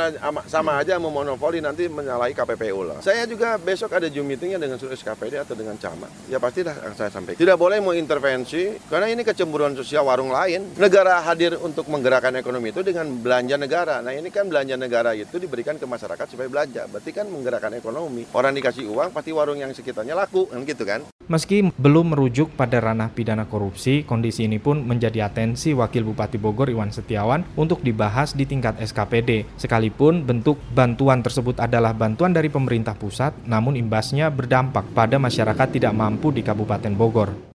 sama 0.48 0.80
aja 0.80 0.96
memonopoli 0.96 1.60
nanti 1.60 1.92
menyalahi 1.92 2.32
KPPU 2.32 2.88
lah. 2.88 3.04
Saya 3.04 3.28
juga 3.28 3.60
besok 3.60 3.92
ada 3.92 4.08
Zoom 4.08 4.32
meetingnya 4.32 4.64
dengan 4.64 4.80
seluruh 4.80 4.96
SKPD 4.96 5.44
atau 5.44 5.52
dengan 5.60 5.76
camat. 5.76 6.08
Ya 6.32 6.40
pasti 6.40 6.64
dah 6.64 6.96
saya 6.96 7.12
sampaikan. 7.12 7.44
Tidak 7.44 7.60
boleh 7.60 7.84
mau 7.84 7.92
intervensi, 7.92 8.80
karena 8.88 9.12
ini 9.12 9.28
kecemburuan 9.28 9.76
sosial 9.76 10.08
warung 10.08 10.32
lain. 10.32 10.80
Negara 10.80 11.20
hadir 11.20 11.60
untuk 11.60 11.92
menggerakkan 11.92 12.40
ekonomi 12.40 12.72
itu 12.72 12.88
dengan 12.88 13.12
belanja 13.20 13.60
negara. 13.60 14.00
Nah 14.00 14.16
ini 14.16 14.32
kan 14.32 14.48
belanja 14.48 14.80
negara 14.80 15.12
itu 15.12 15.36
diberikan 15.36 15.76
ke 15.76 15.84
masyarakat 15.84 16.24
supaya 16.32 16.48
belanja. 16.48 16.88
Berarti 16.88 17.12
kan 17.12 17.33
menggerakkan 17.34 17.74
ekonomi. 17.74 18.30
Orang 18.38 18.54
dikasih 18.54 18.86
uang, 18.86 19.10
pasti 19.10 19.34
warung 19.34 19.58
yang 19.58 19.74
sekitarnya 19.74 20.14
laku, 20.14 20.46
kan 20.46 20.62
gitu 20.62 20.86
kan. 20.86 21.02
Meski 21.26 21.74
belum 21.74 22.14
merujuk 22.14 22.54
pada 22.54 22.78
ranah 22.78 23.10
pidana 23.10 23.50
korupsi, 23.50 24.06
kondisi 24.06 24.46
ini 24.46 24.62
pun 24.62 24.86
menjadi 24.86 25.26
atensi 25.26 25.74
Wakil 25.74 26.06
Bupati 26.06 26.38
Bogor 26.38 26.70
Iwan 26.70 26.94
Setiawan 26.94 27.48
untuk 27.58 27.82
dibahas 27.82 28.38
di 28.38 28.46
tingkat 28.46 28.78
SKPD. 28.78 29.48
Sekalipun 29.58 30.28
bentuk 30.28 30.62
bantuan 30.76 31.26
tersebut 31.26 31.58
adalah 31.58 31.96
bantuan 31.98 32.36
dari 32.36 32.54
pemerintah 32.54 32.94
pusat, 32.94 33.34
namun 33.50 33.80
imbasnya 33.80 34.30
berdampak 34.30 34.86
pada 34.94 35.18
masyarakat 35.18 35.68
tidak 35.74 35.96
mampu 35.96 36.30
di 36.36 36.46
Kabupaten 36.46 36.94
Bogor. 36.94 37.54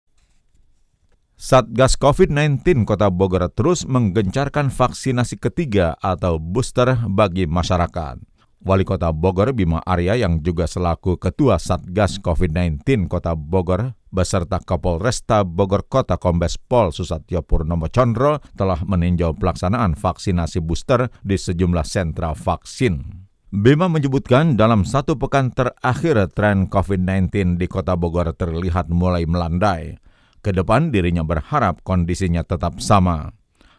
Satgas 1.37 2.01
COVID-19 2.01 2.89
Kota 2.89 3.13
Bogor 3.13 3.45
terus 3.53 3.85
menggencarkan 3.85 4.73
vaksinasi 4.73 5.37
ketiga 5.37 5.93
atau 6.01 6.41
booster 6.41 6.97
bagi 7.13 7.45
masyarakat. 7.45 8.36
Wali 8.67 8.83
Kota 8.83 9.15
Bogor 9.15 9.55
Bima 9.55 9.79
Arya 9.87 10.19
yang 10.19 10.43
juga 10.43 10.67
selaku 10.67 11.23
Ketua 11.23 11.55
Satgas 11.55 12.19
COVID-19 12.19 13.07
Kota 13.07 13.39
Bogor 13.39 13.95
beserta 14.11 14.59
Kapolresta 14.59 15.47
Bogor 15.47 15.87
Kota 15.87 16.19
Kombes 16.19 16.59
Pol 16.59 16.91
Susatyo 16.91 17.47
Purnomo 17.47 17.87
Chondro 17.87 18.43
telah 18.59 18.83
meninjau 18.83 19.39
pelaksanaan 19.39 19.95
vaksinasi 19.95 20.59
booster 20.67 21.07
di 21.23 21.39
sejumlah 21.39 21.87
sentra 21.87 22.35
vaksin. 22.35 23.23
Bima 23.55 23.87
menyebutkan 23.87 24.59
dalam 24.59 24.83
satu 24.83 25.15
pekan 25.15 25.55
terakhir 25.55 26.35
tren 26.35 26.67
COVID-19 26.67 27.63
di 27.63 27.71
Kota 27.71 27.95
Bogor 27.95 28.35
terlihat 28.35 28.91
mulai 28.91 29.31
melandai. 29.31 29.95
Ke 30.43 30.51
depan 30.51 30.91
dirinya 30.91 31.23
berharap 31.23 31.87
kondisinya 31.87 32.43
tetap 32.43 32.83
sama. 32.83 33.31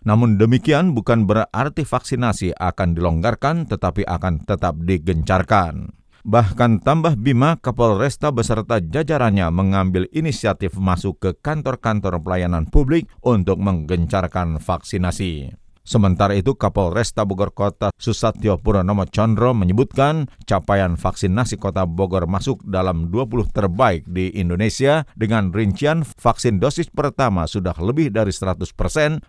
Namun 0.08 0.40
demikian 0.40 0.96
bukan 0.96 1.28
berarti 1.28 1.84
vaksinasi 1.84 2.56
akan 2.56 2.96
dilonggarkan 2.96 3.68
tetapi 3.68 4.08
akan 4.08 4.48
tetap 4.48 4.80
digencarkan. 4.80 5.92
Bahkan 6.24 6.84
tambah 6.84 7.20
Bima, 7.20 7.60
Kapolresta 7.60 8.32
beserta 8.32 8.80
jajarannya 8.80 9.52
mengambil 9.52 10.08
inisiatif 10.16 10.80
masuk 10.80 11.20
ke 11.20 11.30
kantor-kantor 11.40 12.24
pelayanan 12.24 12.68
publik 12.72 13.12
untuk 13.20 13.60
menggencarkan 13.60 14.64
vaksinasi. 14.64 15.67
Sementara 15.88 16.36
itu 16.36 16.52
Kapolresta 16.52 17.24
Bogor 17.24 17.56
Kota 17.56 17.96
Susatyo 17.96 18.60
Purnomo 18.60 19.08
Chondro 19.08 19.56
menyebutkan 19.56 20.28
capaian 20.44 21.00
vaksinasi 21.00 21.56
Kota 21.56 21.88
Bogor 21.88 22.28
masuk 22.28 22.60
dalam 22.68 23.08
20 23.08 23.56
terbaik 23.56 24.04
di 24.04 24.36
Indonesia 24.36 25.08
dengan 25.16 25.56
rincian 25.56 26.04
vaksin 26.04 26.60
dosis 26.60 26.92
pertama 26.92 27.48
sudah 27.48 27.72
lebih 27.80 28.12
dari 28.12 28.36
100% 28.36 28.68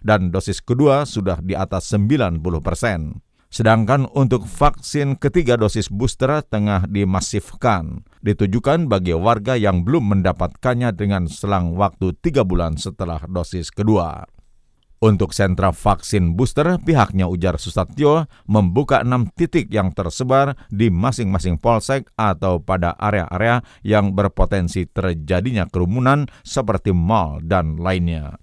dan 0.02 0.34
dosis 0.34 0.58
kedua 0.58 1.06
sudah 1.06 1.38
di 1.38 1.54
atas 1.54 1.94
90%. 1.94 2.42
Sedangkan 3.54 4.10
untuk 4.18 4.42
vaksin 4.42 5.14
ketiga 5.14 5.54
dosis 5.54 5.86
booster 5.88 6.42
tengah 6.42 6.90
dimasifkan, 6.90 8.02
ditujukan 8.20 8.90
bagi 8.90 9.14
warga 9.14 9.54
yang 9.54 9.86
belum 9.86 10.10
mendapatkannya 10.10 10.90
dengan 10.90 11.30
selang 11.30 11.78
waktu 11.78 12.18
tiga 12.18 12.42
bulan 12.42 12.74
setelah 12.76 13.22
dosis 13.30 13.70
kedua. 13.70 14.26
Untuk 14.98 15.30
sentra 15.30 15.70
vaksin 15.70 16.34
booster, 16.34 16.74
pihaknya 16.82 17.30
ujar 17.30 17.54
Susatyo 17.62 18.26
membuka 18.50 19.06
enam 19.06 19.30
titik 19.30 19.70
yang 19.70 19.94
tersebar 19.94 20.58
di 20.74 20.90
masing-masing 20.90 21.62
polsek 21.62 22.10
atau 22.18 22.58
pada 22.58 22.98
area-area 22.98 23.62
yang 23.86 24.10
berpotensi 24.10 24.90
terjadinya 24.90 25.70
kerumunan 25.70 26.26
seperti 26.42 26.90
mal 26.90 27.38
dan 27.38 27.78
lainnya. 27.78 28.42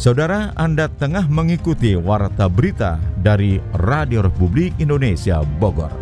Saudara, 0.00 0.56
Anda 0.56 0.88
tengah 0.88 1.28
mengikuti 1.28 1.92
Warta 1.92 2.48
Berita 2.48 2.96
dari 3.20 3.60
Radio 3.76 4.24
Republik 4.24 4.72
Indonesia 4.80 5.44
Bogor. 5.60 5.92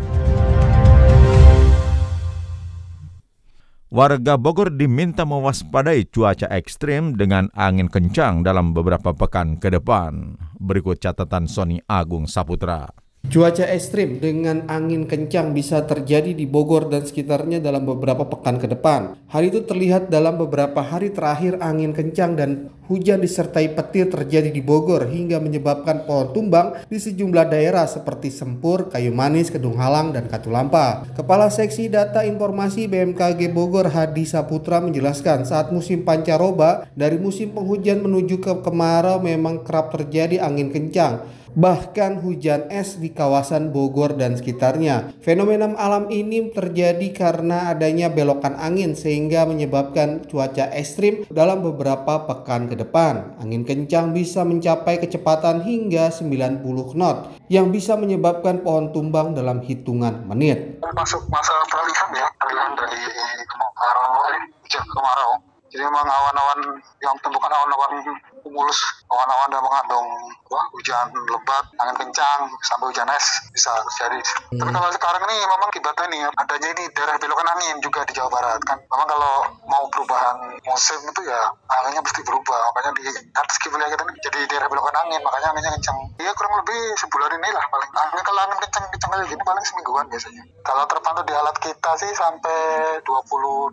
Warga 3.91 4.39
Bogor 4.39 4.71
diminta 4.71 5.27
mewaspadai 5.27 6.07
cuaca 6.07 6.47
ekstrim 6.47 7.19
dengan 7.19 7.51
angin 7.51 7.91
kencang 7.91 8.39
dalam 8.39 8.71
beberapa 8.71 9.11
pekan 9.11 9.59
ke 9.59 9.67
depan. 9.67 10.39
Berikut 10.63 10.95
catatan 11.03 11.43
Sony 11.43 11.83
Agung 11.91 12.23
Saputra. 12.23 12.87
Cuaca 13.31 13.63
ekstrim 13.63 14.19
dengan 14.19 14.67
angin 14.67 15.07
kencang 15.07 15.55
bisa 15.55 15.87
terjadi 15.87 16.35
di 16.35 16.43
Bogor 16.43 16.91
dan 16.91 17.07
sekitarnya 17.07 17.63
dalam 17.63 17.87
beberapa 17.87 18.27
pekan 18.27 18.59
ke 18.59 18.67
depan. 18.67 19.15
Hal 19.31 19.47
itu 19.47 19.63
terlihat 19.63 20.11
dalam 20.11 20.35
beberapa 20.35 20.83
hari 20.83 21.15
terakhir 21.15 21.61
angin 21.63 21.95
kencang 21.95 22.35
dan 22.35 22.73
hujan 22.91 23.23
disertai 23.23 23.71
petir 23.71 24.11
terjadi 24.11 24.51
di 24.51 24.59
Bogor 24.59 25.07
hingga 25.07 25.39
menyebabkan 25.39 26.03
pohon 26.03 26.35
tumbang 26.35 26.83
di 26.91 26.99
sejumlah 26.99 27.47
daerah 27.47 27.87
seperti 27.87 28.27
Sempur, 28.35 28.91
Kayu 28.91 29.15
Manis, 29.15 29.47
Kedung 29.47 29.79
Halang, 29.79 30.11
dan 30.11 30.27
Katulampa. 30.27 31.07
Kepala 31.15 31.47
Seksi 31.47 31.87
Data 31.87 32.27
Informasi 32.27 32.91
BMKG 32.91 33.47
Bogor 33.55 33.95
Hadi 33.95 34.27
Saputra 34.27 34.83
menjelaskan 34.83 35.47
saat 35.47 35.71
musim 35.71 36.03
pancaroba 36.03 36.83
dari 36.99 37.15
musim 37.15 37.55
penghujan 37.55 38.03
menuju 38.03 38.43
ke 38.43 38.59
kemarau 38.59 39.23
memang 39.23 39.63
kerap 39.63 39.95
terjadi 39.95 40.43
angin 40.43 40.67
kencang 40.67 41.39
bahkan 41.53 42.19
hujan 42.23 42.67
es 42.71 42.99
di 42.99 43.11
kawasan 43.11 43.75
Bogor 43.75 44.15
dan 44.15 44.39
sekitarnya. 44.39 45.11
Fenomena 45.19 45.73
alam 45.77 46.07
ini 46.09 46.49
terjadi 46.51 47.11
karena 47.13 47.71
adanya 47.71 48.09
belokan 48.09 48.55
angin 48.57 48.95
sehingga 48.97 49.43
menyebabkan 49.45 50.25
cuaca 50.25 50.71
ekstrim 50.71 51.27
dalam 51.29 51.61
beberapa 51.61 52.25
pekan 52.27 52.71
ke 52.71 52.75
depan. 52.79 53.37
Angin 53.43 53.67
kencang 53.67 54.15
bisa 54.15 54.47
mencapai 54.47 54.99
kecepatan 55.03 55.61
hingga 55.61 56.09
90 56.09 56.63
knot 56.95 57.17
yang 57.51 57.69
bisa 57.69 57.99
menyebabkan 57.99 58.63
pohon 58.63 58.95
tumbang 58.95 59.35
dalam 59.35 59.59
hitungan 59.61 60.23
menit. 60.27 60.79
Masuk 60.81 61.23
masa 61.31 61.55
peralihan 61.71 62.09
ya, 62.15 62.27
peralihan 62.35 62.71
dari 62.75 62.99
kemarau, 63.47 64.11
hujan 64.63 64.85
kemarau. 64.87 65.50
Jadi 65.71 65.87
memang 65.87 66.03
awan-awan 66.03 66.59
yang 66.99 67.15
bukan 67.15 67.51
awan-awan 67.51 67.91
kumulus, 68.43 68.79
awan-awan 69.07 69.49
yang 69.55 69.63
mengandung 69.63 70.07
wah, 70.51 70.65
hujan 70.75 71.07
lebat, 71.15 71.65
angin 71.79 71.95
kencang, 71.95 72.39
sampai 72.59 72.91
hujan 72.91 73.07
es 73.15 73.25
bisa 73.55 73.71
terjadi. 73.87 74.19
Hmm. 74.51 74.59
Tapi 74.59 74.71
kalau 74.75 74.89
sekarang 74.91 75.21
ini 75.31 75.35
memang 75.47 75.71
akibatnya 75.71 76.05
nih 76.11 76.21
adanya 76.27 76.69
ini 76.75 76.83
daerah 76.91 77.15
belokan 77.15 77.47
angin 77.55 77.75
juga 77.79 78.03
di 78.03 78.11
Jawa 78.11 78.27
Barat 78.27 78.59
kan. 78.67 78.75
Memang 78.83 79.07
kalau 79.07 79.33
mau 79.71 79.87
perubahan 79.87 80.59
musim 80.67 80.99
itu 81.07 81.21
ya 81.23 81.39
anginnya 81.79 82.03
pasti 82.03 82.19
berubah. 82.27 82.59
Makanya 82.75 82.91
di 82.99 83.03
atas 83.31 83.55
kibulnya 83.63 83.87
kita 83.87 84.03
ini 84.03 84.19
jadi 84.19 84.39
daerah 84.51 84.67
belokan 84.67 84.95
angin, 85.07 85.23
makanya 85.23 85.55
anginnya 85.55 85.71
kencang. 85.79 85.97
Iya 86.19 86.31
kurang 86.35 86.53
lebih 86.59 86.79
sebulan 86.99 87.31
ini 87.39 87.49
lah 87.55 87.63
paling. 87.71 87.89
Angin 87.95 88.19
kalau 88.27 88.39
angin 88.43 88.59
kencang-kencang 88.59 89.09
kayak 89.15 89.27
gini 89.31 89.43
paling 89.47 89.63
semingguan 89.63 90.05
biasanya. 90.11 90.43
Kalau 90.67 90.83
terpantau 90.83 91.23
di 91.23 91.33
alat 91.33 91.55
kita 91.63 91.91
sih 91.95 92.11
sampai 92.11 92.59
28 93.07 93.71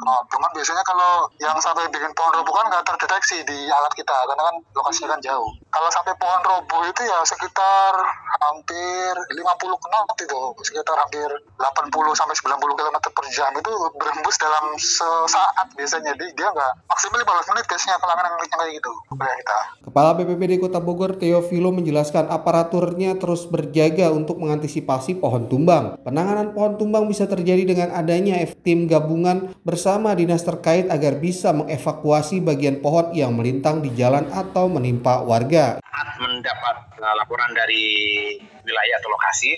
knot. 0.00 0.24
Cuman 0.32 0.50
biasanya 0.56 0.82
kalau 0.88 1.09
yang 1.38 1.56
sampai 1.60 1.88
bikin 1.92 2.12
pohon 2.16 2.32
roboh 2.40 2.54
kan 2.54 2.66
nggak 2.68 2.84
terdeteksi 2.86 3.42
di 3.46 3.58
alat 3.70 3.92
kita 3.94 4.12
karena 4.12 4.42
kan 4.50 4.56
lokasinya 4.76 5.16
kan 5.16 5.20
jauh. 5.24 5.50
Kalau 5.70 5.88
sampai 5.92 6.12
pohon 6.18 6.40
roboh 6.42 6.82
itu 6.86 7.02
ya 7.06 7.18
sekitar 7.26 7.92
hampir 8.40 9.12
50 9.36 9.44
knot 9.60 10.18
itu, 10.18 10.40
sekitar 10.66 10.96
hampir 10.96 11.28
80 11.58 12.18
sampai 12.18 12.34
90 12.36 12.78
km 12.78 12.96
per 13.12 13.26
jam 13.32 13.52
itu 13.54 13.70
berembus 13.96 14.36
dalam 14.40 14.64
sesaat 14.76 15.66
biasanya. 15.76 16.12
Jadi 16.14 16.26
dia 16.34 16.48
nggak 16.50 16.72
maksimal 16.90 17.22
15 17.22 17.50
menit 17.54 17.64
biasanya 17.70 17.96
kalau 18.02 18.14
angin 18.16 18.48
kayak 18.50 18.74
gitu 18.76 18.92
kita. 19.20 19.58
Kepala 19.88 20.10
BPBD 20.16 20.60
Kota 20.60 20.78
Bogor 20.78 21.16
Teofilo 21.16 21.72
menjelaskan 21.72 22.28
aparaturnya 22.28 23.16
terus 23.16 23.48
berjaga 23.48 24.12
untuk 24.12 24.38
mengantisipasi 24.38 25.18
pohon 25.18 25.48
tumbang. 25.48 25.96
Penanganan 26.04 26.52
pohon 26.52 26.76
tumbang 26.76 27.08
bisa 27.08 27.24
terjadi 27.24 27.64
dengan 27.64 27.88
adanya 27.96 28.38
tim 28.60 28.84
gabungan 28.84 29.56
bersama 29.64 30.12
dinas 30.12 30.44
terkait 30.44 30.92
agar 30.92 30.99
bisa 31.16 31.56
mengevakuasi 31.56 32.44
bagian 32.44 32.84
pohon 32.84 33.16
yang 33.16 33.32
melintang 33.32 33.80
di 33.80 33.88
jalan 33.96 34.28
atau 34.28 34.68
menimpa 34.68 35.24
warga. 35.24 35.80
Mendapat 36.20 36.76
uh, 37.00 37.14
laporan 37.16 37.56
dari 37.56 37.88
wilayah 38.60 38.96
atau 39.00 39.08
lokasi, 39.08 39.56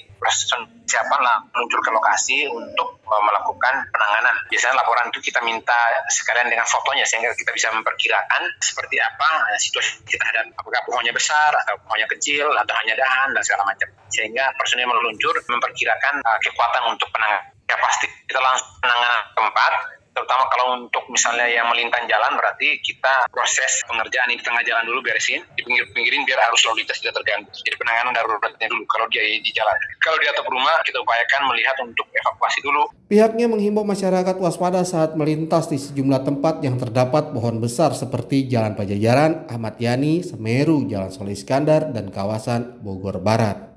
siapa 0.87 1.17
lah 1.19 1.43
meluncur 1.51 1.83
ke 1.83 1.91
lokasi 1.91 2.47
untuk 2.47 3.03
uh, 3.03 3.23
melakukan 3.27 3.83
penanganan. 3.91 4.35
Biasanya 4.47 4.79
laporan 4.79 5.11
itu 5.11 5.19
kita 5.19 5.43
minta 5.43 5.75
sekalian 6.07 6.47
dengan 6.47 6.63
fotonya 6.69 7.03
sehingga 7.03 7.35
kita 7.35 7.51
bisa 7.51 7.75
memperkirakan 7.75 8.43
seperti 8.63 9.03
apa 9.03 9.29
uh, 9.51 9.59
situasi 9.59 10.07
kita 10.07 10.23
hadap. 10.23 10.55
Apakah 10.55 10.87
pohonnya 10.87 11.11
besar 11.11 11.51
atau 11.67 11.75
pohonnya 11.83 12.07
kecil 12.15 12.47
atau 12.55 12.75
hanya 12.79 12.95
dahan 12.95 13.35
dan 13.35 13.43
segala 13.43 13.67
macam. 13.67 13.91
Sehingga 14.15 14.55
personil 14.55 14.87
meluncur 14.87 15.35
memperkirakan 15.35 16.23
kekuatan 16.23 16.83
untuk 16.95 17.11
penanganan. 17.11 17.51
Ya 17.67 17.77
pasti 17.81 18.07
kita 18.29 18.39
langsung 18.39 18.69
penanganan 18.85 19.23
tempat 19.33 20.02
terutama 20.13 20.45
kalau 20.53 20.67
untuk 20.77 21.05
misalnya 21.09 21.49
yang 21.49 21.69
melintang 21.73 22.05
jalan 22.05 22.37
berarti 22.37 22.79
kita 22.85 23.27
proses 23.33 23.81
pengerjaan 23.89 24.29
di 24.29 24.39
tengah 24.41 24.63
jalan 24.65 24.85
dulu 24.85 25.01
beresin 25.01 25.41
di 25.57 25.63
pinggir-pinggirin 25.65 26.29
biar 26.29 26.53
arus 26.53 26.69
lalu 26.69 26.85
lintas 26.85 27.01
tidak 27.01 27.21
terganggu. 27.21 27.49
Jadi 27.65 27.77
penanganan 27.81 28.13
daruratnya 28.13 28.69
dulu 28.69 28.85
kalau 28.87 29.07
dia 29.09 29.25
di 29.25 29.53
jalan. 29.53 29.77
Kalau 30.05 30.19
di 30.21 30.27
atap 30.29 30.47
rumah 30.47 30.77
kita 30.85 31.01
upayakan 31.01 31.41
melihat 31.49 31.77
untuk 31.81 32.07
evakuasi 32.13 32.61
dulu. 32.61 32.93
Pihaknya 33.09 33.49
menghimbau 33.49 33.85
masyarakat 33.85 34.37
waspada 34.41 34.85
saat 34.85 35.17
melintas 35.17 35.69
di 35.69 35.81
sejumlah 35.81 36.25
tempat 36.25 36.61
yang 36.65 36.77
terdapat 36.77 37.33
pohon 37.33 37.61
besar 37.61 37.93
seperti 37.97 38.49
Jalan 38.49 38.77
Pajajaran, 38.77 39.49
Ahmad 39.49 39.77
Yani, 39.81 40.25
Semeru, 40.25 40.85
Jalan 40.89 41.13
Soleh 41.13 41.37
Iskandar, 41.37 41.93
dan 41.93 42.09
kawasan 42.09 42.81
Bogor 42.81 43.21
Barat. 43.21 43.72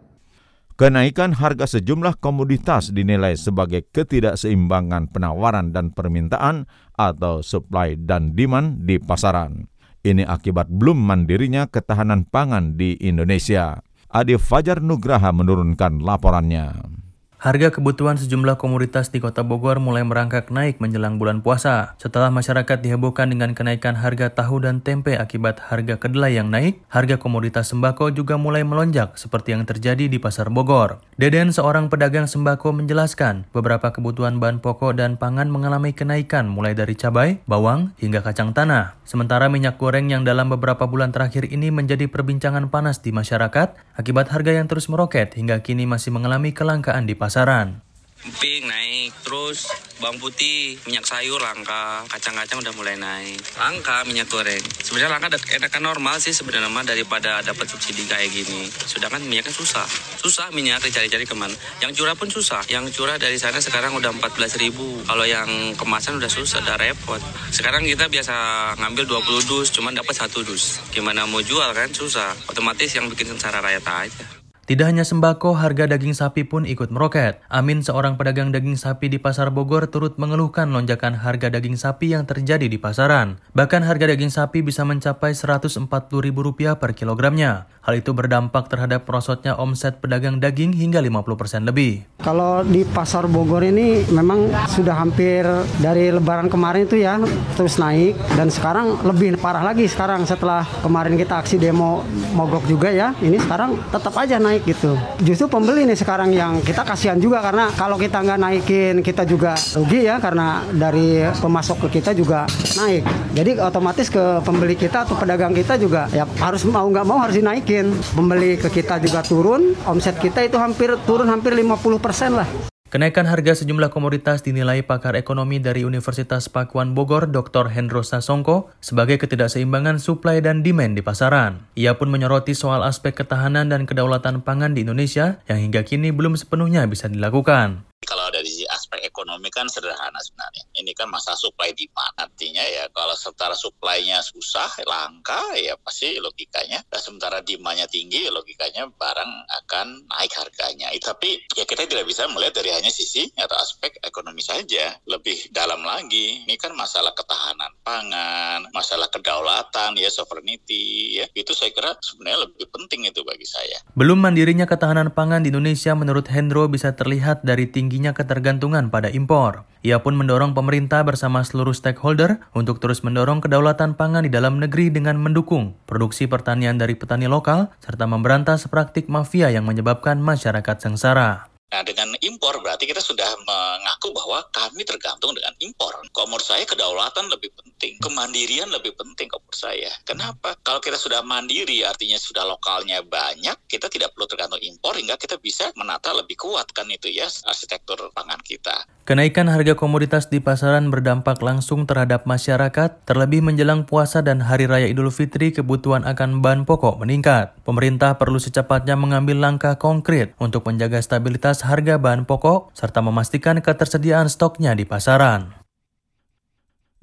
Kenaikan 0.76 1.32
harga 1.32 1.72
sejumlah 1.72 2.20
komoditas 2.20 2.92
dinilai 2.92 3.40
sebagai 3.40 3.88
ketidakseimbangan 3.96 5.08
penawaran 5.08 5.72
dan 5.72 5.96
permintaan 5.96 6.68
atau 7.00 7.40
supply 7.40 7.96
dan 7.96 8.36
demand 8.36 8.84
di 8.84 9.00
pasaran. 9.00 9.72
Ini 10.04 10.28
akibat 10.28 10.68
belum 10.68 11.00
mandirinya 11.00 11.72
ketahanan 11.72 12.28
pangan 12.28 12.76
di 12.76 13.00
Indonesia. 13.00 13.80
Adi 14.12 14.36
Fajar 14.36 14.84
Nugraha 14.84 15.32
menurunkan 15.32 16.04
laporannya. 16.04 17.05
Harga 17.46 17.70
kebutuhan 17.70 18.18
sejumlah 18.18 18.58
komoditas 18.58 19.14
di 19.14 19.22
Kota 19.22 19.46
Bogor 19.46 19.78
mulai 19.78 20.02
merangkak 20.02 20.50
naik 20.50 20.82
menjelang 20.82 21.22
bulan 21.22 21.46
puasa. 21.46 21.94
Setelah 22.02 22.34
masyarakat 22.34 22.82
dihebohkan 22.82 23.30
dengan 23.30 23.54
kenaikan 23.54 23.94
harga 23.94 24.34
tahu 24.34 24.66
dan 24.66 24.82
tempe 24.82 25.14
akibat 25.14 25.62
harga 25.62 26.02
kedelai 26.02 26.42
yang 26.42 26.50
naik, 26.50 26.82
harga 26.90 27.22
komoditas 27.22 27.70
sembako 27.70 28.10
juga 28.18 28.42
mulai 28.42 28.66
melonjak 28.66 29.14
seperti 29.14 29.54
yang 29.54 29.62
terjadi 29.62 30.10
di 30.10 30.18
Pasar 30.18 30.50
Bogor. 30.50 31.06
Deden, 31.22 31.54
seorang 31.54 31.86
pedagang 31.86 32.26
sembako 32.26 32.82
menjelaskan, 32.82 33.46
beberapa 33.54 33.94
kebutuhan 33.94 34.42
bahan 34.42 34.58
pokok 34.58 34.98
dan 34.98 35.14
pangan 35.14 35.46
mengalami 35.46 35.94
kenaikan 35.94 36.50
mulai 36.50 36.74
dari 36.74 36.98
cabai, 36.98 37.46
bawang, 37.46 37.94
hingga 38.02 38.26
kacang 38.26 38.58
tanah. 38.58 38.98
Sementara 39.06 39.54
minyak 39.54 39.78
goreng 39.78 40.10
yang 40.10 40.26
dalam 40.26 40.50
beberapa 40.50 40.90
bulan 40.90 41.14
terakhir 41.14 41.46
ini 41.54 41.70
menjadi 41.70 42.10
perbincangan 42.10 42.74
panas 42.74 43.06
di 43.06 43.14
masyarakat 43.14 43.78
akibat 44.02 44.34
harga 44.34 44.50
yang 44.50 44.66
terus 44.66 44.90
meroket 44.90 45.38
hingga 45.38 45.62
kini 45.62 45.86
masih 45.86 46.10
mengalami 46.10 46.50
kelangkaan 46.50 47.06
di 47.06 47.14
pasar 47.14 47.35
pasaran. 47.36 47.84
Emping 48.24 48.64
naik, 48.64 49.12
terus 49.28 49.68
bawang 50.00 50.18
putih, 50.24 50.80
minyak 50.88 51.04
sayur 51.04 51.38
langka, 51.38 52.08
kacang-kacang 52.08 52.64
udah 52.64 52.72
mulai 52.80 52.96
naik. 52.96 53.38
Langka 53.60 54.08
minyak 54.08 54.32
goreng. 54.32 54.64
Sebenarnya 54.64 55.20
langka 55.20 55.36
enakan 55.52 55.84
normal 55.84 56.16
sih 56.24 56.32
sebenarnya 56.32 56.72
mah 56.72 56.88
daripada 56.88 57.44
dapat 57.44 57.68
subsidi 57.68 58.08
kayak 58.08 58.32
gini. 58.32 58.72
Sudah 58.72 59.12
kan 59.12 59.20
minyaknya 59.20 59.52
susah. 59.52 59.84
Susah 60.16 60.48
minyak 60.56 60.80
dicari-cari 60.88 61.28
ke 61.28 61.36
mana. 61.36 61.52
Yang 61.84 62.02
curah 62.02 62.16
pun 62.16 62.32
susah. 62.32 62.64
Yang 62.72 62.96
curah 62.96 63.20
dari 63.20 63.36
sana 63.36 63.60
sekarang 63.60 63.92
udah 64.00 64.16
14 64.16 64.64
ribu. 64.64 65.04
Kalau 65.04 65.28
yang 65.28 65.76
kemasan 65.76 66.16
udah 66.16 66.32
susah, 66.32 66.64
udah 66.64 66.80
repot. 66.80 67.20
Sekarang 67.52 67.84
kita 67.84 68.08
biasa 68.08 68.34
ngambil 68.80 69.12
20 69.12 69.44
dus, 69.44 69.76
cuman 69.76 69.92
dapat 69.92 70.16
satu 70.16 70.40
dus. 70.42 70.80
Gimana 70.90 71.28
mau 71.28 71.44
jual 71.44 71.68
kan 71.76 71.92
susah. 71.92 72.32
Otomatis 72.48 72.96
yang 72.96 73.12
bikin 73.12 73.28
sengsara 73.28 73.60
rakyat 73.60 73.86
aja. 73.86 74.35
Tidak 74.66 74.82
hanya 74.82 75.06
sembako, 75.06 75.62
harga 75.62 75.86
daging 75.86 76.18
sapi 76.18 76.42
pun 76.42 76.66
ikut 76.66 76.90
meroket. 76.90 77.38
Amin, 77.54 77.86
seorang 77.86 78.18
pedagang 78.18 78.50
daging 78.50 78.82
sapi 78.82 79.14
di 79.14 79.22
Pasar 79.22 79.54
Bogor, 79.54 79.86
turut 79.94 80.18
mengeluhkan 80.18 80.74
lonjakan 80.74 81.22
harga 81.22 81.54
daging 81.54 81.78
sapi 81.78 82.18
yang 82.18 82.26
terjadi 82.26 82.66
di 82.66 82.82
pasaran. 82.82 83.38
Bahkan 83.54 83.86
harga 83.86 84.10
daging 84.10 84.34
sapi 84.34 84.66
bisa 84.66 84.82
mencapai 84.82 85.38
Rp140.000 85.38 86.82
per 86.82 86.98
kilogramnya. 86.98 87.70
Hal 87.86 88.02
itu 88.02 88.18
berdampak 88.18 88.66
terhadap 88.66 89.06
prosotnya 89.06 89.54
omset 89.62 90.02
pedagang 90.02 90.42
daging 90.42 90.74
hingga 90.74 90.98
50% 90.98 91.70
lebih. 91.70 92.02
Kalau 92.26 92.66
di 92.66 92.82
Pasar 92.82 93.30
Bogor 93.30 93.62
ini 93.62 94.02
memang 94.10 94.50
sudah 94.74 94.98
hampir 94.98 95.46
dari 95.78 96.10
lebaran 96.10 96.50
kemarin 96.50 96.90
itu 96.90 96.98
ya 96.98 97.22
terus 97.54 97.78
naik 97.78 98.18
dan 98.34 98.50
sekarang 98.50 98.98
lebih 99.06 99.38
parah 99.38 99.62
lagi 99.62 99.86
sekarang 99.86 100.26
setelah 100.26 100.66
kemarin 100.82 101.14
kita 101.14 101.38
aksi 101.38 101.62
demo 101.62 102.02
mogok 102.34 102.66
juga 102.66 102.90
ya. 102.90 103.14
Ini 103.22 103.38
sekarang 103.38 103.78
tetap 103.94 104.18
aja 104.18 104.42
naik 104.42 104.55
naik 104.56 104.72
gitu. 104.72 104.96
Justru 105.20 105.52
pembeli 105.52 105.84
nih 105.84 106.00
sekarang 106.00 106.32
yang 106.32 106.64
kita 106.64 106.88
kasihan 106.88 107.20
juga 107.20 107.44
karena 107.44 107.68
kalau 107.76 108.00
kita 108.00 108.24
nggak 108.24 108.40
naikin 108.40 108.96
kita 109.04 109.28
juga 109.28 109.52
rugi 109.76 110.08
ya 110.08 110.16
karena 110.24 110.64
dari 110.72 111.28
pemasok 111.44 111.88
ke 111.88 112.00
kita 112.00 112.16
juga 112.16 112.48
naik. 112.80 113.04
Jadi 113.36 113.60
otomatis 113.60 114.08
ke 114.08 114.40
pembeli 114.48 114.80
kita 114.80 115.04
atau 115.04 115.20
pedagang 115.20 115.52
kita 115.52 115.76
juga 115.76 116.08
ya 116.16 116.24
harus 116.40 116.64
mau 116.64 116.88
nggak 116.88 117.04
mau 117.04 117.20
harus 117.20 117.36
dinaikin. 117.36 117.92
Pembeli 118.16 118.56
ke 118.56 118.72
kita 118.72 119.04
juga 119.04 119.20
turun, 119.28 119.76
omset 119.84 120.16
kita 120.16 120.48
itu 120.48 120.56
hampir 120.56 120.96
turun 121.04 121.28
hampir 121.28 121.52
50% 121.52 122.32
lah. 122.32 122.48
Kenaikan 122.96 123.28
harga 123.28 123.60
sejumlah 123.60 123.92
komoditas 123.92 124.40
dinilai 124.40 124.80
pakar 124.80 125.20
ekonomi 125.20 125.60
dari 125.60 125.84
Universitas 125.84 126.48
Pakuan 126.48 126.96
Bogor 126.96 127.28
Dr. 127.28 127.68
Hendro 127.68 128.08
Sasongko 128.08 128.72
sebagai 128.80 129.20
ketidakseimbangan 129.20 130.00
suplai 130.00 130.40
dan 130.40 130.64
demand 130.64 130.96
di 130.96 131.04
pasaran. 131.04 131.68
Ia 131.76 132.00
pun 132.00 132.08
menyoroti 132.08 132.56
soal 132.56 132.88
aspek 132.88 133.12
ketahanan 133.12 133.68
dan 133.68 133.84
kedaulatan 133.84 134.48
pangan 134.48 134.72
di 134.72 134.88
Indonesia 134.88 135.44
yang 135.52 135.60
hingga 135.60 135.84
kini 135.84 136.16
belum 136.16 136.40
sepenuhnya 136.40 136.88
bisa 136.88 137.12
dilakukan. 137.12 137.84
Kalau 138.06 138.32
dari 138.32 138.64
aspek 138.72 139.02
ekonomi 139.04 139.15
ekonomi 139.26 139.50
kan 139.50 139.66
sederhana 139.66 140.22
sebenarnya. 140.22 140.70
Ini 140.78 140.94
kan 140.94 141.10
masa 141.10 141.34
supply 141.34 141.74
demand. 141.74 142.14
Artinya 142.22 142.62
ya 142.62 142.86
kalau 142.94 143.18
sementara 143.18 143.58
supply-nya 143.58 144.22
susah, 144.22 144.70
langka, 144.86 145.42
ya 145.58 145.74
pasti 145.82 146.22
logikanya. 146.22 146.86
Dan 146.86 147.02
sementara 147.02 147.42
demandnya 147.42 147.90
tinggi, 147.90 148.30
logikanya 148.30 148.86
barang 148.86 149.32
akan 149.66 150.06
naik 150.06 150.30
harganya. 150.38 150.94
Tapi 151.02 151.42
ya 151.58 151.66
kita 151.66 151.90
tidak 151.90 152.06
bisa 152.06 152.30
melihat 152.30 152.62
dari 152.62 152.70
hanya 152.70 152.94
sisi 152.94 153.26
atau 153.34 153.58
aspek 153.58 153.98
ekonomi 154.06 154.46
saja. 154.46 154.94
Lebih 155.10 155.50
dalam 155.50 155.82
lagi, 155.82 156.46
ini 156.46 156.54
kan 156.62 156.78
masalah 156.78 157.18
ketahanan 157.18 157.74
pangan, 157.82 158.70
masalah 158.78 159.10
kedaulatan, 159.10 159.98
ya 159.98 160.14
sovereignty, 160.14 161.18
ya 161.18 161.26
itu 161.34 161.58
saya 161.58 161.74
kira 161.74 161.98
sebenarnya 161.98 162.46
lebih 162.46 162.70
penting 162.70 163.10
itu 163.10 163.26
bagi 163.26 163.50
saya. 163.50 163.82
Belum 163.98 164.22
mandirinya 164.22 164.70
ketahanan 164.70 165.10
pangan 165.10 165.42
di 165.42 165.50
Indonesia 165.50 165.98
menurut 165.98 166.30
Hendro 166.30 166.70
bisa 166.70 166.94
terlihat 166.94 167.42
dari 167.42 167.66
tingginya 167.66 168.14
ketergantungan 168.14 168.94
pada 168.94 169.10
impor. 169.16 169.64
Ia 169.86 170.04
pun 170.04 170.18
mendorong 170.20 170.52
pemerintah 170.52 171.06
bersama 171.08 171.46
seluruh 171.46 171.72
stakeholder 171.72 172.44
untuk 172.52 172.84
terus 172.84 173.06
mendorong 173.06 173.40
kedaulatan 173.40 173.96
pangan 173.96 174.28
di 174.28 174.34
dalam 174.34 174.60
negeri 174.60 174.92
dengan 174.92 175.16
mendukung 175.16 175.78
produksi 175.88 176.28
pertanian 176.28 176.76
dari 176.76 177.00
petani 177.00 177.32
lokal 177.32 177.72
serta 177.80 178.04
memberantas 178.10 178.68
praktik 178.68 179.08
mafia 179.08 179.54
yang 179.54 179.64
menyebabkan 179.64 180.20
masyarakat 180.20 180.82
sengsara. 180.82 181.55
Nah, 181.74 181.82
dengan 181.82 182.14
impor 182.22 182.62
berarti 182.62 182.86
kita 182.86 183.02
sudah 183.02 183.26
mengaku 183.42 184.14
bahwa 184.14 184.46
kami 184.54 184.86
tergantung 184.86 185.34
dengan 185.34 185.52
impor. 185.58 185.98
Kalau 186.14 186.38
saya 186.38 186.62
kedaulatan 186.62 187.26
lebih 187.26 187.50
penting, 187.58 187.98
kemandirian 188.00 188.70
lebih 188.70 188.94
penting 188.94 189.26
kalau 189.26 189.50
saya. 189.50 189.90
Kenapa? 190.06 190.54
Kalau 190.62 190.78
kita 190.78 190.96
sudah 190.96 191.26
mandiri 191.26 191.82
artinya 191.82 192.22
sudah 192.22 192.46
lokalnya 192.46 193.02
banyak, 193.02 193.58
kita 193.66 193.90
tidak 193.90 194.14
perlu 194.14 194.30
tergantung 194.30 194.62
impor 194.62 194.94
hingga 194.94 195.18
kita 195.18 195.42
bisa 195.42 195.74
menata 195.74 196.14
lebih 196.14 196.38
kuat 196.38 196.70
kan 196.70 196.86
itu 196.88 197.10
ya 197.10 197.26
arsitektur 197.50 197.98
pangan 198.14 198.40
kita. 198.46 198.86
Kenaikan 199.06 199.46
harga 199.46 199.78
komoditas 199.78 200.34
di 200.34 200.42
pasaran 200.42 200.90
berdampak 200.90 201.38
langsung 201.38 201.86
terhadap 201.86 202.26
masyarakat, 202.26 203.06
terlebih 203.06 203.46
menjelang 203.46 203.86
puasa 203.86 204.26
dan 204.26 204.42
Hari 204.42 204.66
Raya 204.66 204.90
Idul 204.90 205.14
Fitri 205.14 205.54
kebutuhan 205.54 206.02
akan 206.10 206.42
bahan 206.42 206.66
pokok 206.66 206.98
meningkat. 206.98 207.54
Pemerintah 207.62 208.18
perlu 208.18 208.42
secepatnya 208.42 208.98
mengambil 208.98 209.38
langkah 209.38 209.78
konkret 209.78 210.34
untuk 210.42 210.66
menjaga 210.66 210.98
stabilitas 211.06 211.55
harga 211.64 211.96
bahan 212.02 212.28
pokok 212.28 212.76
serta 212.76 213.00
memastikan 213.00 213.62
ketersediaan 213.64 214.28
stoknya 214.28 214.74
di 214.74 214.84
pasaran. 214.84 215.56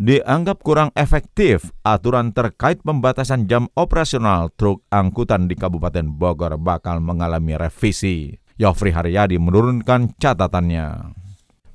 Dianggap 0.02 0.66
kurang 0.66 0.90
efektif, 0.98 1.70
aturan 1.86 2.34
terkait 2.34 2.82
pembatasan 2.82 3.46
jam 3.46 3.70
operasional 3.78 4.50
truk 4.58 4.82
angkutan 4.90 5.46
di 5.46 5.54
Kabupaten 5.54 6.10
Bogor 6.10 6.58
bakal 6.58 6.98
mengalami 6.98 7.54
revisi. 7.54 8.34
Yofri 8.58 8.90
Haryadi 8.90 9.38
menurunkan 9.38 10.18
catatannya. 10.18 11.21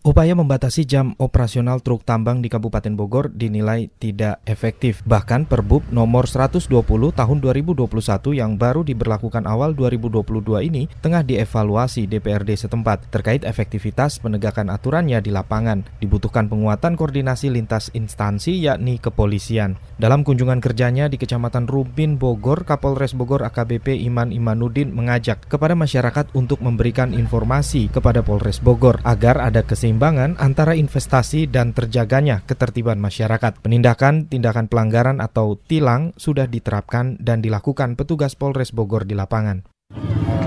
Upaya 0.08 0.39
membatasi 0.39 0.88
jam 0.88 1.20
operasional 1.20 1.84
truk 1.84 2.08
tambang 2.08 2.39
di 2.39 2.48
Kabupaten 2.48 2.96
Bogor 2.96 3.28
dinilai 3.28 3.91
tidak 4.00 4.39
efektif. 4.48 5.04
Bahkan 5.04 5.52
Perbub 5.52 5.84
nomor 5.91 6.32
120 6.32 6.63
tahun 7.12 7.38
2021 7.43 7.84
yang 8.32 8.56
baru 8.56 8.88
diberlakukan 8.88 9.43
awal 9.43 9.76
2022 9.76 10.63
ini 10.63 10.88
tengah 11.04 11.28
dievaluasi 11.28 12.08
DPRD 12.08 12.56
setempat 12.56 13.12
terkait 13.12 13.43
efektivitas 13.43 14.24
penegakan 14.24 14.72
aturannya 14.72 15.20
di 15.20 15.28
lapangan. 15.28 15.84
Dibutuhkan 16.00 16.48
penguatan 16.48 16.96
koordinasi 16.96 17.52
lintas 17.52 17.91
instansi 17.91 18.63
yakni 18.63 19.04
kepolisian. 19.04 19.76
Dalam 20.00 20.24
kunjungan 20.24 20.63
kerjanya 20.63 21.12
di 21.12 21.20
Kecamatan 21.20 21.67
Rumpin 21.67 22.15
Bogor, 22.15 22.63
Kapolres 22.63 23.12
Bogor 23.12 23.43
AKBP 23.43 24.00
Iman 24.08 24.32
Imanuddin 24.32 24.88
mengajak 24.96 25.52
kepada 25.52 25.76
masyarakat 25.76 26.32
untuk 26.32 26.63
memberikan 26.63 27.12
informasi 27.12 27.91
kepada 27.91 28.24
Polres 28.24 28.63
Bogor 28.63 29.04
agar 29.04 29.43
ada 29.43 29.67
keseimbangan 29.67 29.96
keseimbangan 29.97 30.38
antara 30.38 30.77
investasi 30.77 31.49
dan 31.49 31.73
terjaganya 31.73 32.45
ketertiban 32.45 33.01
masyarakat. 33.01 33.65
Penindakan 33.65 34.29
tindakan 34.29 34.69
pelanggaran 34.69 35.17
atau 35.17 35.57
tilang 35.57 36.13
sudah 36.21 36.45
diterapkan 36.45 37.17
dan 37.17 37.41
dilakukan 37.41 37.97
petugas 37.97 38.38
Polres 38.38 38.69
Bogor 38.77 39.10
di 39.10 39.17
lapangan. 39.17 39.65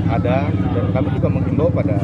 Ada 0.07 0.55
dan 0.55 0.87
kami 0.95 1.09
juga 1.19 1.29
menghimbau 1.35 1.67
pada 1.67 1.99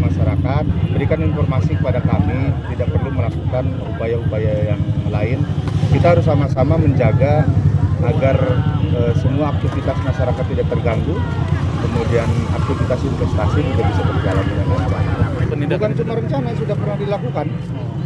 masyarakat 0.00 0.64
berikan 0.96 1.20
informasi 1.28 1.76
kepada 1.76 2.00
kami 2.00 2.48
tidak 2.72 2.88
perlu 2.88 3.10
melakukan 3.12 3.64
upaya-upaya 3.92 4.72
yang 4.72 4.80
lain. 5.12 5.44
Kita 5.92 6.16
harus 6.16 6.24
sama-sama 6.24 6.80
menjaga 6.80 7.44
agar 8.00 8.36
e, 8.96 9.12
semua 9.20 9.52
aktivitas 9.52 9.96
masyarakat 10.00 10.44
tidak 10.56 10.66
terganggu, 10.72 11.20
kemudian 11.84 12.28
aktivitas 12.56 13.00
investasi 13.04 13.60
juga 13.60 13.82
bisa 13.92 14.02
berjalan 14.08 14.44
dengan 14.48 14.66
baik 14.88 15.25
Bukan 15.46 15.90
cuma 16.02 16.12
rencana 16.18 16.48
sudah 16.58 16.74
pernah 16.74 16.96
dilakukan 16.98 17.46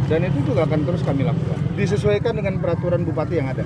dan 0.05 0.19
itu 0.27 0.39
juga 0.43 0.67
akan 0.67 0.79
terus 0.85 1.01
kami 1.01 1.21
lakukan. 1.25 1.57
Disesuaikan 1.73 2.33
dengan 2.37 2.59
peraturan 2.61 3.01
bupati 3.07 3.39
yang 3.39 3.47
ada. 3.49 3.63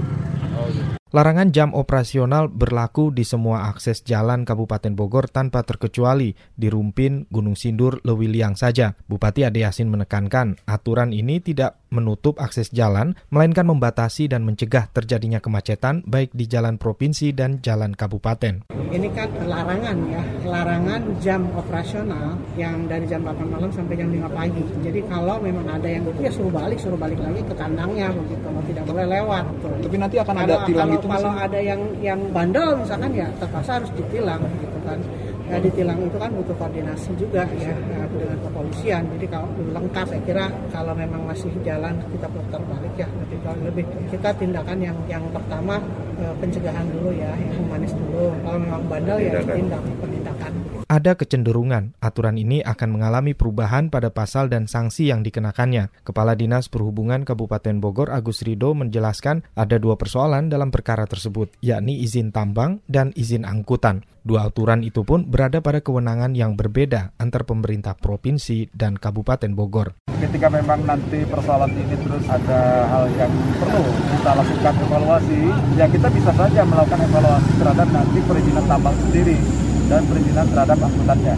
Oh, 0.56 0.70
gitu. 0.72 1.05
Larangan 1.16 1.56
jam 1.56 1.72
operasional 1.72 2.52
berlaku 2.52 3.08
di 3.08 3.24
semua 3.24 3.72
akses 3.72 4.04
jalan 4.04 4.44
Kabupaten 4.44 5.00
Bogor 5.00 5.32
tanpa 5.32 5.64
terkecuali 5.64 6.36
di 6.60 6.68
Rumpin, 6.68 7.32
Gunung 7.32 7.56
Sindur, 7.56 8.04
Lewiliang 8.04 8.60
saja. 8.60 9.00
Bupati 9.08 9.48
Ade 9.48 9.64
Yasin 9.64 9.88
menekankan 9.88 10.60
aturan 10.68 11.16
ini 11.16 11.40
tidak 11.40 11.80
menutup 11.88 12.36
akses 12.44 12.68
jalan, 12.76 13.16
melainkan 13.32 13.64
membatasi 13.64 14.28
dan 14.28 14.44
mencegah 14.44 14.92
terjadinya 14.92 15.40
kemacetan 15.40 16.04
baik 16.04 16.36
di 16.36 16.52
jalan 16.52 16.76
provinsi 16.76 17.32
dan 17.32 17.64
jalan 17.64 17.96
kabupaten. 17.96 18.68
Ini 18.92 19.08
kan 19.16 19.32
larangan 19.48 19.96
ya, 20.12 20.24
larangan 20.44 21.02
jam 21.24 21.48
operasional 21.56 22.36
yang 22.60 22.92
dari 22.92 23.08
jam 23.08 23.24
8 23.24 23.48
malam 23.48 23.72
sampai 23.72 23.96
jam 23.96 24.12
5 24.12 24.28
pagi. 24.36 24.64
Jadi 24.84 25.00
kalau 25.08 25.40
memang 25.40 25.64
ada 25.72 25.88
yang 25.88 26.04
itu 26.04 26.20
ya 26.20 26.32
suruh 26.36 26.52
balik, 26.52 26.76
suruh 26.84 27.00
balik 27.00 27.24
lagi 27.24 27.40
ke 27.40 27.56
kandangnya 27.56 28.12
begitu, 28.12 28.48
tidak 28.68 28.84
boleh 28.84 29.06
lewat. 29.08 29.44
Tapi 29.80 29.96
nanti 29.96 30.16
akan 30.20 30.36
ada 30.44 30.56
tilang 30.68 30.92
kalau, 30.92 31.00
itu 31.00 31.05
kalau 31.08 31.32
ada 31.32 31.60
yang 31.62 31.82
yang 32.02 32.20
bandel 32.34 32.76
misalkan 32.78 33.12
ya 33.14 33.28
terpaksa 33.38 33.82
harus 33.82 33.92
ditilang 33.94 34.42
gitu 34.62 34.80
kan. 34.84 35.00
Ya 35.46 35.62
ditilang 35.62 36.02
itu 36.02 36.18
kan 36.18 36.34
butuh 36.34 36.58
koordinasi 36.58 37.14
juga 37.22 37.46
ya, 37.54 37.70
ya 37.70 38.02
dengan 38.10 38.38
kepolisian. 38.50 39.06
Jadi 39.14 39.26
kalau 39.30 39.46
lengkap 39.78 40.06
saya 40.10 40.22
kira 40.26 40.46
kalau 40.74 40.98
memang 40.98 41.22
masih 41.30 41.54
jalan 41.62 41.94
kita 42.10 42.26
putar 42.34 42.62
balik 42.66 42.94
ya 42.98 43.06
lebih 43.06 43.38
lebih. 43.62 43.86
Kita 44.10 44.34
tindakan 44.34 44.78
yang 44.82 44.98
yang 45.06 45.22
pertama 45.30 45.78
eh, 46.18 46.34
pencegahan 46.42 46.90
dulu 46.90 47.14
ya 47.14 47.30
yang 47.38 47.62
humanis 47.62 47.94
dulu. 47.94 48.34
Kalau 48.42 48.58
memang 48.58 48.82
bandel 48.90 49.18
ya 49.22 49.32
ditindak 49.38 49.86
penindakan 50.02 50.54
ada 50.96 51.20
kecenderungan 51.20 51.92
aturan 52.00 52.40
ini 52.40 52.64
akan 52.64 52.96
mengalami 52.96 53.36
perubahan 53.36 53.92
pada 53.92 54.16
pasal 54.16 54.48
dan 54.48 54.64
sanksi 54.64 55.12
yang 55.12 55.28
dikenakannya. 55.28 55.92
Kepala 56.08 56.40
Dinas 56.40 56.72
Perhubungan 56.72 57.28
Kabupaten 57.28 57.84
Bogor 57.84 58.16
Agus 58.16 58.40
Rido 58.48 58.72
menjelaskan 58.72 59.44
ada 59.60 59.76
dua 59.76 60.00
persoalan 60.00 60.48
dalam 60.48 60.72
perkara 60.72 61.04
tersebut, 61.04 61.52
yakni 61.60 62.00
izin 62.00 62.32
tambang 62.32 62.80
dan 62.88 63.12
izin 63.12 63.44
angkutan. 63.44 64.08
Dua 64.24 64.48
aturan 64.48 64.88
itu 64.88 65.04
pun 65.04 65.28
berada 65.28 65.60
pada 65.60 65.84
kewenangan 65.84 66.32
yang 66.32 66.56
berbeda 66.56 67.12
antar 67.20 67.44
pemerintah 67.44 68.00
provinsi 68.00 68.72
dan 68.72 68.96
Kabupaten 68.96 69.52
Bogor. 69.52 70.00
Ketika 70.16 70.48
memang 70.48 70.80
nanti 70.88 71.28
persoalan 71.28 71.76
ini 71.76 71.94
terus 72.08 72.24
ada 72.32 72.88
hal 72.88 73.06
yang 73.20 73.30
perlu 73.60 73.84
kita 74.16 74.32
lakukan 74.32 74.74
evaluasi, 74.80 75.42
ya 75.76 75.86
kita 75.92 76.08
bisa 76.08 76.32
saja 76.32 76.64
melakukan 76.64 77.04
evaluasi 77.04 77.52
terhadap 77.60 77.88
nanti 77.92 78.20
perizinan 78.24 78.64
tambang 78.66 78.96
sendiri 79.04 79.65
dan 79.86 80.02
perizinan 80.10 80.46
terhadap 80.50 80.78
angkutannya. 80.82 81.36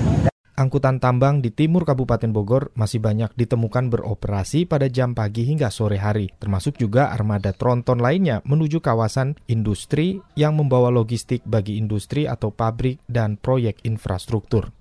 Angkutan 0.58 0.98
tambang 0.98 1.38
di 1.38 1.54
timur 1.54 1.86
Kabupaten 1.86 2.34
Bogor 2.34 2.74
masih 2.74 2.98
banyak 2.98 3.30
ditemukan 3.38 3.94
beroperasi 3.94 4.66
pada 4.66 4.90
jam 4.90 5.14
pagi 5.14 5.46
hingga 5.46 5.70
sore 5.70 6.02
hari, 6.02 6.34
termasuk 6.42 6.82
juga 6.82 7.14
armada 7.14 7.54
tronton 7.54 8.02
lainnya 8.02 8.42
menuju 8.42 8.82
kawasan 8.82 9.38
industri 9.46 10.18
yang 10.34 10.58
membawa 10.58 10.90
logistik 10.90 11.46
bagi 11.46 11.78
industri 11.78 12.26
atau 12.26 12.50
pabrik 12.50 12.98
dan 13.06 13.38
proyek 13.38 13.86
infrastruktur. 13.86 14.74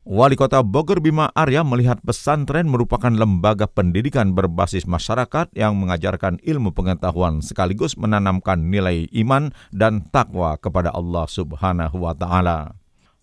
Wali 0.00 0.32
Kota 0.32 0.64
Bogor 0.64 1.04
Bima 1.04 1.28
Arya 1.36 1.60
melihat 1.60 2.00
pesantren 2.00 2.64
merupakan 2.64 3.12
lembaga 3.12 3.68
pendidikan 3.68 4.32
berbasis 4.32 4.88
masyarakat 4.88 5.52
yang 5.52 5.76
mengajarkan 5.76 6.40
ilmu 6.40 6.72
pengetahuan 6.72 7.44
sekaligus 7.44 8.00
menanamkan 8.00 8.72
nilai 8.72 9.12
iman 9.12 9.52
dan 9.68 10.08
takwa 10.08 10.56
kepada 10.56 10.88
Allah 10.96 11.28
Subhanahu 11.28 12.08
wa 12.08 12.16
taala. 12.16 12.79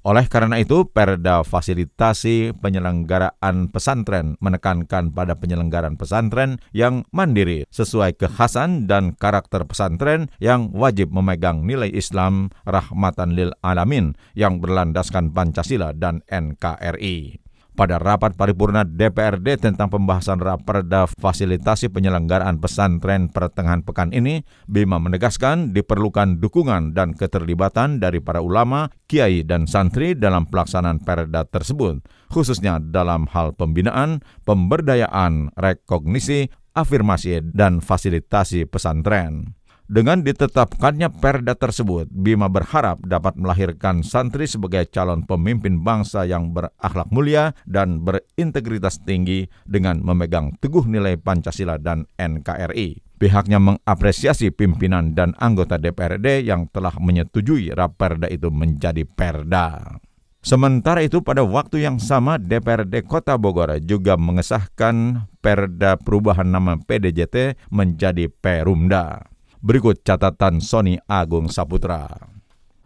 Oleh 0.08 0.24
karena 0.32 0.56
itu, 0.56 0.88
Perda 0.88 1.44
Fasilitasi 1.44 2.56
Penyelenggaraan 2.56 3.68
Pesantren 3.68 4.40
menekankan 4.40 5.12
pada 5.12 5.36
penyelenggaraan 5.36 6.00
pesantren 6.00 6.64
yang 6.72 7.04
mandiri 7.12 7.68
sesuai 7.76 8.16
kekhasan 8.16 8.88
dan 8.88 9.20
karakter 9.20 9.68
pesantren 9.68 10.32
yang 10.40 10.72
wajib 10.72 11.12
memegang 11.12 11.68
nilai 11.68 11.92
Islam 11.92 12.56
rahmatan 12.64 13.36
lil 13.36 13.52
alamin 13.60 14.16
yang 14.32 14.64
berlandaskan 14.64 15.36
Pancasila 15.36 15.92
dan 15.92 16.24
NKRI. 16.32 17.47
Pada 17.78 18.02
rapat 18.02 18.34
paripurna 18.34 18.82
DPRD 18.82 19.62
tentang 19.62 19.94
pembahasan 19.94 20.42
Raperda 20.42 21.06
fasilitasi 21.06 21.94
penyelenggaraan 21.94 22.58
pesantren 22.58 23.30
pertengahan 23.30 23.86
pekan 23.86 24.10
ini, 24.10 24.42
Bima 24.66 24.98
menegaskan 24.98 25.78
diperlukan 25.78 26.42
dukungan 26.42 26.98
dan 26.98 27.14
keterlibatan 27.14 28.02
dari 28.02 28.18
para 28.18 28.42
ulama, 28.42 28.90
kiai, 29.06 29.46
dan 29.46 29.70
santri 29.70 30.18
dalam 30.18 30.50
pelaksanaan 30.50 31.06
perda 31.06 31.46
tersebut, 31.46 32.02
khususnya 32.34 32.82
dalam 32.82 33.30
hal 33.30 33.54
pembinaan, 33.54 34.26
pemberdayaan, 34.42 35.54
rekognisi, 35.54 36.50
afirmasi, 36.74 37.46
dan 37.54 37.86
fasilitasi 37.86 38.66
pesantren. 38.66 39.57
Dengan 39.88 40.20
ditetapkannya 40.20 41.08
perda 41.16 41.56
tersebut, 41.56 42.12
Bima 42.12 42.52
berharap 42.52 43.00
dapat 43.08 43.40
melahirkan 43.40 44.04
santri 44.04 44.44
sebagai 44.44 44.84
calon 44.92 45.24
pemimpin 45.24 45.80
bangsa 45.80 46.28
yang 46.28 46.52
berakhlak 46.52 47.08
mulia 47.08 47.56
dan 47.64 48.04
berintegritas 48.04 49.00
tinggi 49.08 49.48
dengan 49.64 50.04
memegang 50.04 50.60
teguh 50.60 50.84
nilai 50.84 51.16
Pancasila 51.16 51.80
dan 51.80 52.04
NKRI. 52.20 53.00
Pihaknya 53.16 53.64
mengapresiasi 53.64 54.52
pimpinan 54.52 55.16
dan 55.16 55.32
anggota 55.40 55.80
DPRD 55.80 56.44
yang 56.44 56.68
telah 56.68 56.92
menyetujui 57.00 57.72
raperda 57.72 58.28
itu 58.28 58.52
menjadi 58.52 59.08
perda. 59.08 59.98
Sementara 60.44 61.00
itu 61.00 61.24
pada 61.24 61.48
waktu 61.48 61.88
yang 61.88 61.96
sama 61.96 62.36
DPRD 62.36 63.08
Kota 63.08 63.40
Bogor 63.40 63.80
juga 63.80 64.20
mengesahkan 64.20 65.28
perda 65.40 65.96
perubahan 65.96 66.52
nama 66.52 66.76
PDJT 66.76 67.56
menjadi 67.72 68.28
Perumda. 68.28 69.37
Berikut 69.58 70.06
catatan 70.06 70.62
Sony 70.62 71.02
Agung 71.10 71.50
Saputra. 71.50 72.37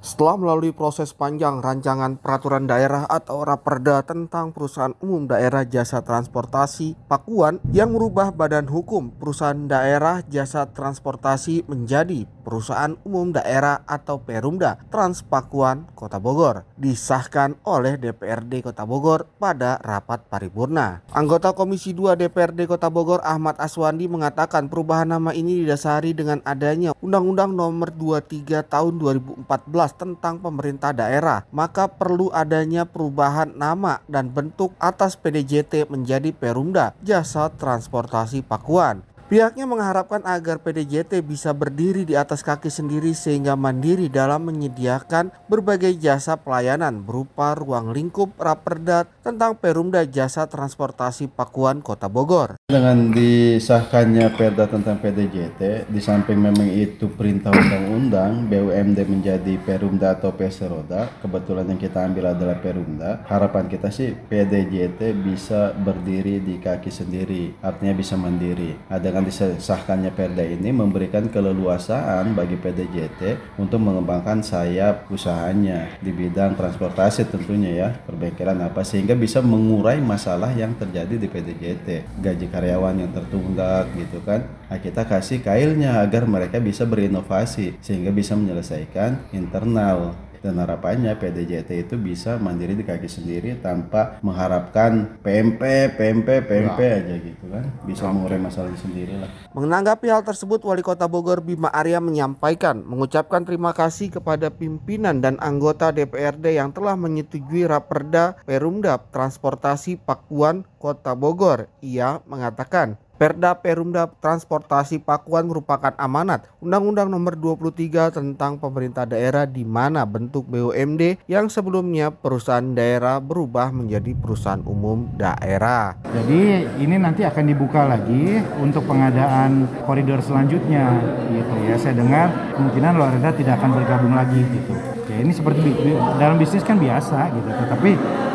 Setelah 0.02 0.34
melalui 0.34 0.74
proses 0.74 1.14
panjang 1.14 1.62
rancangan 1.62 2.18
peraturan 2.18 2.66
daerah 2.66 3.06
atau 3.06 3.46
raperda 3.46 4.02
tentang 4.02 4.50
perusahaan 4.50 4.98
umum 4.98 5.30
daerah 5.30 5.62
jasa 5.62 6.02
transportasi 6.02 6.98
Pakuan 7.06 7.62
yang 7.70 7.94
merubah 7.94 8.34
badan 8.34 8.66
hukum 8.66 9.14
perusahaan 9.14 9.70
daerah 9.70 10.26
jasa 10.26 10.66
transportasi 10.74 11.70
menjadi 11.70 12.26
perusahaan 12.42 12.98
umum 13.06 13.30
daerah 13.30 13.86
atau 13.86 14.26
Perumda 14.26 14.82
Trans 14.90 15.22
Pakuan 15.22 15.86
Kota 15.94 16.18
Bogor 16.18 16.66
disahkan 16.82 17.62
oleh 17.62 18.02
DPRD 18.02 18.66
Kota 18.66 18.90
Bogor 18.90 19.30
pada 19.38 19.78
rapat 19.86 20.26
paripurna. 20.26 21.06
Anggota 21.14 21.54
Komisi 21.54 21.94
2 21.94 22.18
DPRD 22.18 22.66
Kota 22.66 22.90
Bogor 22.90 23.22
Ahmad 23.22 23.54
Aswandi 23.62 24.10
mengatakan 24.10 24.66
perubahan 24.66 25.14
nama 25.14 25.30
ini 25.30 25.62
didasari 25.62 26.18
dengan 26.18 26.42
adanya 26.42 26.98
Undang-Undang 27.06 27.54
Nomor 27.54 27.94
23 27.94 28.66
Tahun 28.66 28.94
2014 28.98 29.46
tentang 29.94 30.40
pemerintah 30.40 30.96
daerah, 30.96 31.44
maka 31.54 31.88
perlu 31.92 32.32
adanya 32.32 32.88
perubahan 32.88 33.54
nama 33.56 34.00
dan 34.08 34.32
bentuk 34.32 34.74
atas 34.80 35.20
PDJT 35.20 35.92
menjadi 35.92 36.32
Perumda 36.32 36.98
Jasa 37.04 37.52
Transportasi 37.54 38.42
Pakuan. 38.42 39.04
Pihaknya 39.32 39.63
mengharapkan 39.63 40.20
agar 40.28 40.60
PDJT 40.60 41.24
bisa 41.24 41.56
berdiri 41.56 42.04
di 42.04 42.20
atas 42.20 42.44
kaki 42.44 42.67
sendiri 42.67 43.15
sehingga 43.15 43.56
mandiri 43.56 44.12
dalam 44.12 44.44
menyediakan 44.44 45.32
berbagai 45.48 45.96
jasa 45.96 46.36
pelayanan 46.36 47.00
berupa 47.00 47.56
ruang 47.56 47.96
lingkup 47.96 48.36
raperda 48.36 49.08
tentang 49.24 49.56
Perumda 49.56 50.04
Jasa 50.04 50.52
Transportasi 50.52 51.32
Pakuan 51.32 51.80
Kota 51.80 52.12
Bogor. 52.12 52.60
Dengan 52.67 53.15
disahkannya 53.15 54.36
perda 54.36 54.67
tentang 54.67 55.00
PDJT, 55.00 55.88
di 55.88 56.02
samping 56.04 56.36
memang 56.36 56.67
itu 56.67 57.08
perintah 57.08 57.56
undang-undang 57.56 58.52
BUMD 58.52 59.00
menjadi 59.08 59.56
Perumda 59.63 60.20
atau 60.20 60.36
Peseroda, 60.36 61.08
kebetulan 61.24 61.72
yang 61.72 61.80
kita 61.80 62.04
ambil 62.04 62.36
adalah 62.36 62.60
Perumda. 62.60 63.24
Harapan 63.32 63.72
kita 63.72 63.96
sih 63.96 64.12
PDJT 64.12 65.00
bisa 65.24 65.72
berdiri 65.72 66.44
di 66.44 66.60
kaki 66.60 66.91
sendiri, 66.91 67.56
artinya 67.63 67.96
bisa 67.96 68.20
mandiri. 68.20 68.76
Dengan 68.91 69.21
dengan 69.22 69.54
disahkannya 69.58 70.12
Perda 70.12 70.42
ini 70.42 70.74
memberikan 70.74 71.30
keleluasaan 71.30 72.34
bagi 72.34 72.58
PDJT 72.58 73.56
untuk 73.62 73.78
mengembangkan 73.80 74.42
sayap 74.42 75.08
usahanya 75.14 75.94
di 76.02 76.10
bidang 76.10 76.58
transportasi 76.58 77.30
tentunya 77.30 77.72
ya 77.72 77.90
perbengkelan 78.04 78.60
apa 78.66 78.82
sehingga 78.82 79.14
bisa 79.14 79.40
mengurai 79.40 80.02
masalah 80.02 80.50
yang 80.58 80.74
terjadi 80.76 81.22
di 81.22 81.28
PDJT 81.30 82.20
gaji 82.20 82.46
karyawan 82.50 82.98
yang 83.06 83.12
tertunggak 83.14 83.86
gitu 83.94 84.20
kan. 84.26 84.44
Nah, 84.72 84.80
kita 84.80 85.06
kasih 85.06 85.44
kailnya 85.44 86.02
agar 86.02 86.26
mereka 86.26 86.58
bisa 86.58 86.88
berinovasi 86.88 87.78
sehingga 87.84 88.10
bisa 88.10 88.34
menyelesaikan 88.34 89.36
internal 89.36 90.16
dan 90.42 90.58
harapannya 90.58 91.14
PDJT 91.16 91.88
itu 91.88 91.96
bisa 92.02 92.42
mandiri 92.42 92.74
di 92.74 92.82
kaki 92.82 93.06
sendiri 93.06 93.62
tanpa 93.62 94.18
mengharapkan 94.26 95.22
PMP, 95.22 95.94
PMP, 95.94 96.42
PMP 96.44 96.80
ya. 96.82 96.98
aja 96.98 97.16
gitu 97.22 97.46
kan 97.48 97.66
bisa 97.86 98.10
mengurai 98.10 98.42
masalah 98.42 98.74
sendiri 98.76 99.22
lah. 99.22 99.30
Menanggapi 99.54 100.10
hal 100.10 100.26
tersebut 100.26 100.66
Wali 100.66 100.82
Kota 100.82 101.06
Bogor 101.06 101.46
Bima 101.46 101.70
Arya 101.70 102.02
menyampaikan 102.02 102.82
mengucapkan 102.82 103.46
terima 103.46 103.72
kasih 103.72 104.10
kepada 104.10 104.50
pimpinan 104.50 105.22
dan 105.22 105.38
anggota 105.38 105.94
DPRD 105.94 106.58
yang 106.58 106.74
telah 106.74 106.98
menyetujui 106.98 107.70
Raperda 107.70 108.42
Perumda 108.44 108.98
Transportasi 108.98 110.02
Pakuan 110.02 110.66
Kota 110.82 111.14
Bogor. 111.14 111.70
Ia 111.86 112.26
mengatakan 112.26 112.98
Perda 113.22 113.54
Perumda 113.54 114.10
Transportasi 114.18 114.98
Pakuan 114.98 115.46
merupakan 115.46 115.94
amanat 116.02 116.50
Undang-Undang 116.58 117.06
Nomor 117.06 117.38
23 117.38 118.18
tentang 118.18 118.58
pemerintah 118.58 119.06
daerah 119.06 119.46
di 119.46 119.62
mana 119.62 120.10
bentuk 120.10 120.50
BUMD 120.50 121.22
yang 121.30 121.46
sebelumnya 121.46 122.10
perusahaan 122.10 122.66
daerah 122.74 123.22
berubah 123.22 123.70
menjadi 123.70 124.18
perusahaan 124.18 124.66
umum 124.66 125.06
daerah. 125.22 126.02
Jadi 126.02 126.66
ini 126.82 126.98
nanti 126.98 127.22
akan 127.22 127.46
dibuka 127.46 127.86
lagi 127.86 128.42
untuk 128.58 128.90
pengadaan 128.90 129.70
koridor 129.86 130.26
selanjutnya 130.26 130.90
gitu 131.30 131.56
ya. 131.70 131.78
Saya 131.78 131.94
dengar 131.94 132.58
kemungkinan 132.58 132.98
luar 132.98 133.22
tidak 133.38 133.62
akan 133.62 133.70
bergabung 133.78 134.18
lagi 134.18 134.42
gitu. 134.50 135.01
Ini 135.22 135.34
seperti 135.38 135.70
dalam 136.18 136.36
bisnis 136.42 136.66
kan 136.66 136.82
biasa 136.82 137.30
gitu, 137.32 137.50
tetapi 137.50 137.92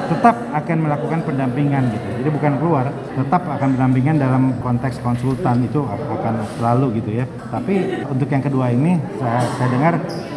tetap 0.07 0.39
akan 0.55 0.77
melakukan 0.87 1.19
pendampingan 1.27 1.91
gitu. 1.91 2.07
Jadi 2.23 2.31
bukan 2.31 2.53
keluar, 2.63 2.87
tetap 2.95 3.43
akan 3.43 3.75
pendampingan 3.75 4.17
dalam 4.23 4.55
konteks 4.63 5.03
konsultan 5.03 5.67
itu 5.67 5.83
akan 5.83 6.47
selalu 6.59 7.03
gitu 7.03 7.11
ya. 7.19 7.25
Tapi 7.51 8.07
untuk 8.07 8.31
yang 8.31 8.43
kedua 8.43 8.71
ini 8.71 9.03
saya, 9.19 9.43
saya 9.59 9.69
dengar 9.75 9.95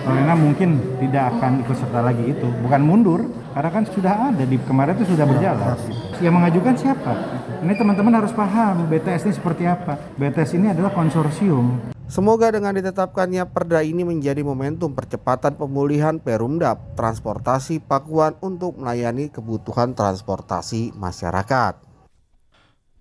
Lorena 0.09 0.33
mungkin 0.33 0.81
tidak 0.97 1.37
akan 1.37 1.61
ikut 1.61 1.77
serta 1.77 2.01
lagi 2.01 2.33
itu. 2.33 2.49
Bukan 2.65 2.81
mundur, 2.81 3.29
karena 3.53 3.69
kan 3.73 3.83
sudah 3.89 4.13
ada 4.33 4.43
di 4.45 4.57
kemarin 4.61 4.95
itu 4.97 5.13
sudah 5.13 5.25
berjalan. 5.25 5.75
Yang 6.19 6.33
mengajukan 6.35 6.75
siapa? 6.77 7.13
Ini 7.59 7.73
teman-teman 7.75 8.13
harus 8.19 8.31
paham 8.31 8.87
BTS 8.87 9.27
ini 9.27 9.33
seperti 9.35 9.63
apa. 9.67 9.99
BTS 10.15 10.55
ini 10.55 10.71
adalah 10.71 10.91
konsorsium. 10.95 11.91
Semoga 12.09 12.49
dengan 12.49 12.73
ditetapkannya 12.73 13.45
perda 13.53 13.85
ini 13.85 14.01
menjadi 14.01 14.41
momentum 14.41 14.97
percepatan 14.97 15.53
pemulihan 15.53 16.17
Perumda 16.17 16.73
Transportasi 16.97 17.85
Pakuan 17.85 18.33
untuk 18.41 18.81
melayani 18.81 19.29
kebutuhan 19.29 19.93
transportasi 19.93 20.97
masyarakat. 20.97 21.85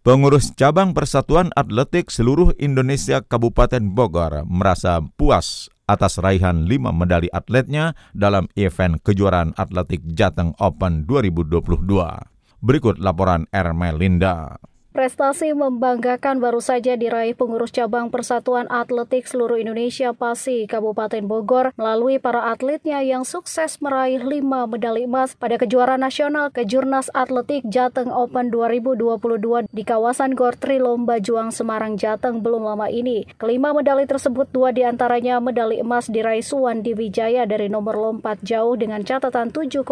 Pengurus 0.05 0.53
cabang 0.53 0.93
Persatuan 0.93 1.49
Atletik 1.57 2.13
seluruh 2.13 2.53
Indonesia 2.61 3.25
Kabupaten 3.25 3.93
Bogor 3.93 4.45
merasa 4.45 5.01
puas 5.17 5.73
atas 5.89 6.21
raihan 6.21 6.69
lima 6.69 6.93
medali 6.93 7.33
atletnya 7.33 7.97
dalam 8.13 8.47
event 8.55 9.01
kejuaraan 9.01 9.57
atletik 9.57 10.05
Jateng 10.13 10.53
Open 10.61 11.09
2022. 11.09 12.61
Berikut 12.61 13.01
laporan 13.01 13.49
Ermelinda. 13.49 14.61
Prestasi 14.99 15.55
membanggakan 15.55 16.43
baru 16.43 16.59
saja 16.59 16.99
diraih 16.99 17.31
pengurus 17.31 17.71
cabang 17.71 18.11
Persatuan 18.11 18.67
Atletik 18.67 19.31
seluruh 19.31 19.55
Indonesia 19.55 20.11
PASI 20.11 20.67
Kabupaten 20.67 21.23
Bogor 21.23 21.71
melalui 21.79 22.19
para 22.19 22.51
atletnya 22.51 22.99
yang 23.07 23.23
sukses 23.23 23.79
meraih 23.79 24.19
lima 24.19 24.67
medali 24.67 25.07
emas 25.07 25.39
pada 25.39 25.55
kejuaraan 25.55 26.03
nasional 26.03 26.51
Kejurnas 26.51 27.15
Atletik 27.15 27.63
Jateng 27.71 28.11
Open 28.11 28.51
2022 28.51 29.71
di 29.71 29.87
kawasan 29.87 30.35
Gor 30.35 30.59
Tri 30.59 30.83
Lomba 30.83 31.23
Juang 31.23 31.55
Semarang 31.55 31.95
Jateng 31.95 32.43
belum 32.43 32.67
lama 32.67 32.91
ini. 32.91 33.23
Kelima 33.39 33.71
medali 33.71 34.03
tersebut 34.03 34.51
dua 34.51 34.75
di 34.75 34.83
antaranya 34.83 35.39
medali 35.39 35.79
emas 35.79 36.11
diraih 36.11 36.43
Suwandi 36.43 36.99
Wijaya 36.99 37.47
dari 37.47 37.71
nomor 37.71 37.95
lompat 37.95 38.43
jauh 38.43 38.75
dengan 38.75 39.07
catatan 39.07 39.55
7,45 39.55 39.87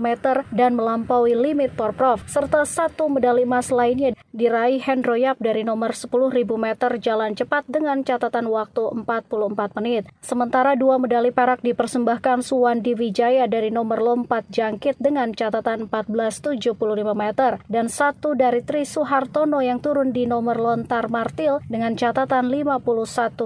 meter 0.00 0.48
dan 0.56 0.72
melampaui 0.72 1.36
limit 1.36 1.76
Porprov 1.76 2.24
serta 2.24 2.64
satu 2.64 3.12
medali 3.12 3.44
emas 3.44 3.68
lainnya 3.68 4.05
lainnya 4.06 4.24
diraih 4.36 4.84
Hendro 4.84 5.16
Yap 5.16 5.40
dari 5.40 5.64
nomor 5.64 5.96
10.000 5.96 6.12
meter 6.60 6.90
jalan 7.00 7.32
cepat 7.32 7.64
dengan 7.72 8.04
catatan 8.04 8.52
waktu 8.52 8.92
44 8.92 9.78
menit. 9.80 10.04
Sementara 10.20 10.76
dua 10.76 11.00
medali 11.00 11.32
perak 11.32 11.64
dipersembahkan 11.64 12.44
Suwandi 12.44 12.92
Wijaya 12.92 13.48
dari 13.48 13.72
nomor 13.72 14.04
lompat 14.04 14.44
jangkit 14.52 15.00
dengan 15.00 15.32
catatan 15.32 15.88
14.75 15.88 16.68
meter 17.16 17.64
dan 17.64 17.88
satu 17.88 18.36
dari 18.36 18.60
Tri 18.60 18.84
Suhartono 18.84 19.64
yang 19.64 19.80
turun 19.80 20.12
di 20.12 20.28
nomor 20.28 20.60
lontar 20.60 21.08
martil 21.08 21.64
dengan 21.64 21.96
catatan 21.96 22.52
51,13 22.52 23.40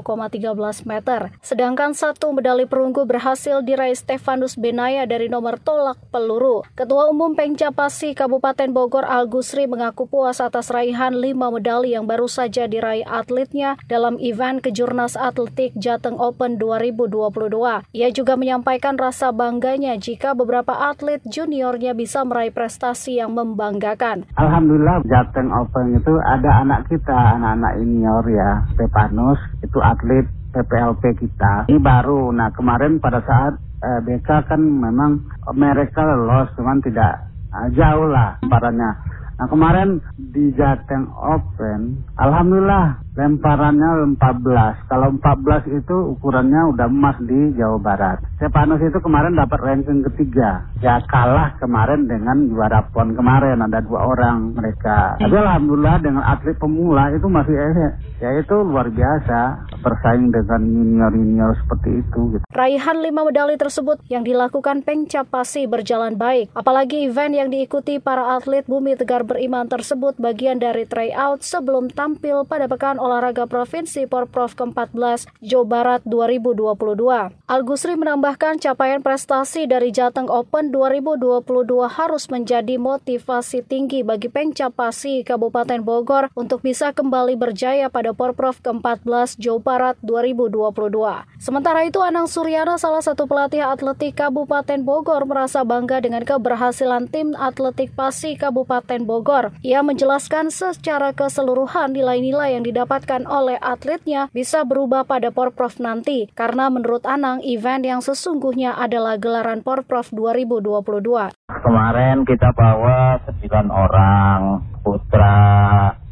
meter. 0.90 1.20
Sedangkan 1.38 1.94
satu 1.94 2.34
medali 2.34 2.66
perunggu 2.66 3.06
berhasil 3.06 3.62
diraih 3.62 3.94
Stefanus 3.94 4.58
Benaya 4.58 5.06
dari 5.06 5.30
nomor 5.30 5.62
tolak 5.62 6.02
peluru. 6.10 6.66
Ketua 6.74 7.06
Umum 7.06 7.38
Pengca 7.38 7.70
Pasi 7.70 8.10
Kabupaten 8.10 8.74
Bogor 8.74 9.06
Al 9.06 9.30
Gusri 9.30 9.70
mengaku 9.70 10.10
puas 10.10 10.42
atas 10.42 10.49
raihan 10.50 11.14
lima 11.14 11.52
medali 11.54 11.94
yang 11.94 12.08
baru 12.08 12.26
saja 12.26 12.66
diraih 12.66 13.06
atletnya 13.06 13.78
dalam 13.86 14.18
event 14.18 14.58
Kejurnas 14.58 15.14
Atletik 15.14 15.76
Jateng 15.78 16.18
Open 16.18 16.58
2022. 16.58 17.86
Ia 17.94 18.08
juga 18.10 18.34
menyampaikan 18.34 18.98
rasa 18.98 19.30
bangganya 19.30 19.94
jika 19.94 20.34
beberapa 20.34 20.74
atlet 20.74 21.22
juniornya 21.22 21.94
bisa 21.94 22.26
meraih 22.26 22.50
prestasi 22.50 23.22
yang 23.22 23.36
membanggakan. 23.36 24.26
Alhamdulillah 24.34 25.06
Jateng 25.06 25.54
Open 25.54 25.94
itu 25.94 26.18
ada 26.24 26.66
anak 26.66 26.90
kita, 26.90 27.38
anak-anak 27.38 27.78
senior 27.78 28.24
ya, 28.26 28.50
Stepanus, 28.74 29.40
itu 29.62 29.78
atlet 29.78 30.26
PPLP 30.50 31.02
kita. 31.20 31.70
Ini 31.70 31.78
baru, 31.78 32.34
nah 32.34 32.50
kemarin 32.50 32.98
pada 32.98 33.22
saat 33.22 33.54
eh, 33.82 34.00
BK 34.02 34.28
kan 34.50 34.60
memang 34.60 35.22
mereka 35.54 36.02
lolos, 36.02 36.50
cuman 36.58 36.82
tidak 36.82 37.30
eh, 37.54 37.68
jauh 37.74 38.08
lah 38.10 38.38
parannya. 38.42 39.19
Nah 39.40 39.48
kemarin 39.48 40.05
di 40.20 40.53
Jateng 40.55 41.09
Open, 41.16 42.05
Alhamdulillah 42.20 43.00
lemparannya 43.20 44.16
14. 44.16 44.88
Kalau 44.88 45.09
14 45.20 45.68
itu 45.76 45.96
ukurannya 46.16 46.72
udah 46.72 46.88
emas 46.88 47.20
di 47.20 47.52
Jawa 47.52 47.76
Barat. 47.76 48.18
Stepanus 48.40 48.80
itu 48.80 48.96
kemarin 49.04 49.37
dapat 49.37 49.61
ranking 49.61 50.00
ketiga. 50.09 50.64
Ya 50.80 51.04
kalah 51.04 51.61
kemarin 51.61 52.09
dengan 52.09 52.48
juara 52.48 52.88
PON 52.88 53.12
kemarin. 53.12 53.61
Ada 53.61 53.85
dua 53.85 54.09
orang 54.09 54.56
mereka. 54.56 55.20
Tapi 55.20 55.37
Alhamdulillah 55.37 56.00
dengan 56.00 56.24
atlet 56.24 56.56
pemula 56.56 57.12
itu 57.12 57.28
masih 57.28 57.52
eh, 57.52 57.92
ya 58.24 58.30
itu 58.40 58.56
luar 58.64 58.88
biasa 58.88 59.68
bersaing 59.85 60.33
dengan 60.33 60.61
junior-junior 60.64 61.52
seperti 61.61 61.90
itu. 62.00 62.20
Gitu. 62.37 62.44
Raihan 62.48 63.04
lima 63.04 63.28
medali 63.28 63.61
tersebut 63.61 64.00
yang 64.09 64.24
dilakukan 64.24 64.80
Pengcapasi 64.80 65.68
berjalan 65.68 66.16
baik. 66.16 66.56
Apalagi 66.56 67.04
event 67.04 67.37
yang 67.37 67.48
diikuti 67.52 68.00
para 68.00 68.40
atlet 68.40 68.64
Bumi 68.64 68.96
Tegar 68.96 69.28
Beriman 69.28 69.68
tersebut 69.68 70.16
bagian 70.16 70.56
dari 70.56 70.88
tryout 70.88 71.44
sebelum 71.44 71.92
tampil 71.92 72.48
pada 72.48 72.64
pekan 72.70 72.96
Olahraga 72.96 73.09
Provinsi 73.50 74.06
Porprov 74.06 74.54
ke-14 74.54 75.26
Jawa 75.42 75.66
Barat 75.66 76.00
2022. 76.06 77.34
Al 77.50 77.60
Gusri 77.66 77.98
menambahkan 77.98 78.62
capaian 78.62 79.02
prestasi 79.02 79.66
dari 79.66 79.90
Jateng 79.90 80.30
Open 80.30 80.70
2022 80.70 81.42
harus 81.90 82.30
menjadi 82.30 82.78
motivasi 82.78 83.66
tinggi 83.66 84.06
bagi 84.06 84.30
Pengcapasi 84.30 85.26
Kabupaten 85.26 85.82
Bogor 85.82 86.30
untuk 86.38 86.62
bisa 86.62 86.94
kembali 86.94 87.34
berjaya 87.34 87.90
pada 87.90 88.14
Porprov 88.14 88.62
ke-14 88.62 89.42
Jawa 89.42 89.58
Barat 89.58 89.96
2022. 90.06 91.42
Sementara 91.42 91.82
itu 91.82 91.98
Anang 92.04 92.30
Suryana 92.30 92.78
salah 92.78 93.02
satu 93.02 93.26
pelatih 93.26 93.66
atletik 93.66 94.22
Kabupaten 94.22 94.86
Bogor 94.86 95.26
merasa 95.26 95.66
bangga 95.66 95.98
dengan 95.98 96.22
keberhasilan 96.22 97.10
tim 97.10 97.34
atletik 97.34 97.90
Pasi 97.98 98.38
Kabupaten 98.38 99.02
Bogor. 99.02 99.50
Ia 99.66 99.82
menjelaskan 99.82 100.52
secara 100.52 101.10
keseluruhan 101.16 101.96
nilai-nilai 101.96 102.54
yang 102.54 102.62
didapat 102.62 102.89
didapatkan 102.90 103.22
oleh 103.31 103.55
atletnya 103.55 104.26
bisa 104.35 104.66
berubah 104.66 105.07
pada 105.07 105.31
Porprov 105.31 105.79
nanti, 105.79 106.26
karena 106.35 106.66
menurut 106.74 107.07
Anang, 107.07 107.38
event 107.46 107.87
yang 107.87 108.03
sesungguhnya 108.03 108.74
adalah 108.74 109.14
gelaran 109.14 109.62
Porprov 109.62 110.11
2022. 110.11 111.31
Kemarin 111.62 112.26
kita 112.26 112.50
bawa 112.50 113.22
9 113.31 113.70
orang, 113.70 114.66
putra 114.83 115.38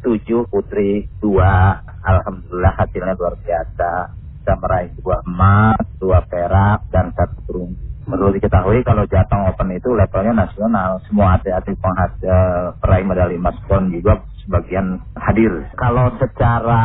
7, 0.07 0.47
putri 0.47 1.03
2. 1.19 1.83
Alhamdulillah 1.99 2.73
hasilnya 2.79 3.19
luar 3.19 3.35
biasa. 3.43 3.91
Kita 4.39 4.55
meraih 4.55 4.95
dua 5.03 5.19
emas, 5.27 5.83
dua 5.99 6.23
perak, 6.23 6.87
dan 6.95 7.11
satu 7.11 7.43
perunggu. 7.43 7.88
Perlu 8.09 8.33
diketahui 8.33 8.81
kalau 8.81 9.05
Jateng 9.05 9.45
Open 9.45 9.69
itu 9.77 9.93
levelnya 9.93 10.33
nasional. 10.33 10.97
Semua 11.05 11.37
atlet-atlet 11.37 11.77
penghasil 11.77 12.37
peraih 12.81 13.05
medali 13.05 13.37
emas 13.37 13.55
pun 13.69 13.93
juga 13.93 14.25
sebagian 14.41 14.97
hadir. 15.13 15.69
Kalau 15.77 16.17
secara 16.17 16.81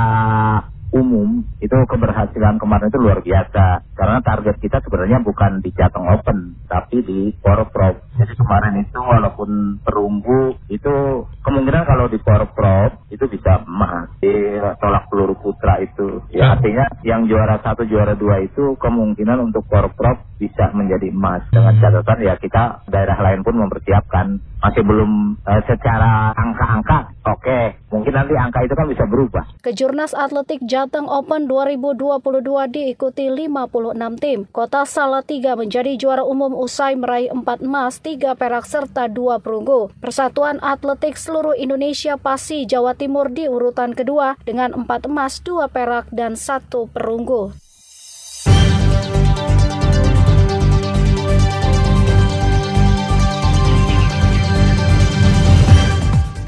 umum 0.95 1.43
itu 1.59 1.75
keberhasilan 1.91 2.63
kemarin 2.63 2.87
itu 2.87 3.03
luar 3.03 3.19
biasa 3.19 3.83
karena 3.99 4.23
target 4.23 4.57
kita 4.63 4.79
sebenarnya 4.79 5.19
bukan 5.27 5.59
di 5.59 5.75
Jateng 5.75 6.07
Open 6.07 6.63
tapi 6.71 7.03
di 7.03 7.35
Porprov. 7.43 8.15
Jadi 8.15 8.39
kemarin 8.39 8.79
itu 8.79 8.99
walaupun 9.03 9.83
perunggu 9.83 10.55
itu 10.71 11.27
kemungkinan 11.43 11.83
kalau 11.83 12.07
di 12.07 12.23
Porprov 12.23 13.11
itu 13.11 13.27
bisa 13.27 13.67
emas 13.67 14.07
di 14.23 14.31
tolak 14.79 15.11
peluru 15.11 15.35
putra 15.35 15.83
itu. 15.83 16.23
Ya 16.31 16.55
artinya 16.55 16.87
yang 17.03 17.27
juara 17.27 17.59
satu 17.59 17.83
juara 17.91 18.15
dua 18.15 18.39
itu 18.47 18.79
kemungkinan 18.79 19.51
untuk 19.51 19.67
Porprov 19.67 20.34
bisa 20.45 20.69
menjadi 20.77 21.09
emas 21.09 21.41
dengan 21.49 21.73
catatan 21.81 22.21
ya 22.21 22.37
kita 22.37 22.85
daerah 22.93 23.17
lain 23.17 23.41
pun 23.41 23.57
mempersiapkan 23.57 24.37
masih 24.61 24.85
belum 24.85 25.41
uh, 25.45 25.63
secara 25.65 26.37
angka-angka 26.37 27.13
oke 27.25 27.41
okay. 27.41 27.65
mungkin 27.89 28.13
nanti 28.13 28.37
angka 28.37 28.61
itu 28.65 28.75
kan 28.77 28.87
bisa 28.89 29.05
berubah. 29.09 29.45
Kejurnas 29.65 30.13
Atletik 30.13 30.61
Jateng 30.69 31.09
Open 31.09 31.49
2022 31.49 32.21
diikuti 32.69 33.31
56 33.31 34.23
tim. 34.23 34.39
Kota 34.51 34.83
Salatiga 34.85 35.57
menjadi 35.57 35.97
juara 35.97 36.27
umum 36.27 36.53
usai 36.53 36.99
meraih 36.99 37.33
4 37.33 37.65
emas, 37.65 38.03
3 38.03 38.37
perak 38.37 38.69
serta 38.69 39.09
2 39.09 39.41
perunggu. 39.41 39.95
Persatuan 40.03 40.61
Atletik 40.61 41.17
seluruh 41.17 41.57
Indonesia 41.57 42.19
Pasi 42.19 42.69
Jawa 42.69 42.93
Timur 42.99 43.31
di 43.31 43.47
urutan 43.47 43.97
kedua 43.97 44.37
dengan 44.43 44.75
4 44.75 45.09
emas, 45.09 45.41
2 45.41 45.71
perak 45.71 46.11
dan 46.11 46.37
1 46.37 46.69
perunggu. 46.91 47.64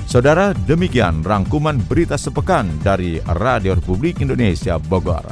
Saudara, 0.06 0.54
demikian 0.70 1.26
rangkuman 1.26 1.82
berita 1.90 2.14
sepekan 2.14 2.70
dari 2.86 3.18
Radio 3.42 3.74
Republik 3.74 4.22
Indonesia 4.22 4.78
Bogor. 4.78 5.26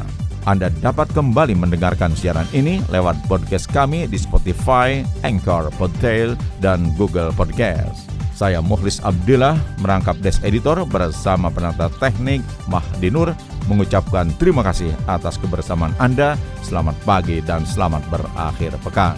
Anda 0.51 0.67
dapat 0.83 1.15
kembali 1.15 1.55
mendengarkan 1.55 2.11
siaran 2.19 2.51
ini 2.51 2.83
lewat 2.91 3.15
podcast 3.31 3.71
kami 3.71 4.11
di 4.11 4.19
Spotify, 4.19 5.07
Anchor, 5.23 5.71
Podtail, 5.79 6.35
dan 6.59 6.91
Google 6.99 7.31
Podcast. 7.31 8.11
Saya 8.35 8.59
Muhlis 8.59 8.99
Abdullah 9.07 9.55
merangkap 9.79 10.19
Desk 10.19 10.43
Editor 10.43 10.83
bersama 10.91 11.55
penata 11.55 11.87
teknik 12.03 12.43
Mahdi 12.67 13.15
Nur 13.15 13.31
mengucapkan 13.71 14.27
terima 14.43 14.67
kasih 14.67 14.91
atas 15.07 15.39
kebersamaan 15.39 15.95
Anda. 16.03 16.35
Selamat 16.67 16.99
pagi 17.07 17.39
dan 17.47 17.63
selamat 17.63 18.03
berakhir 18.11 18.75
pekan. 18.83 19.15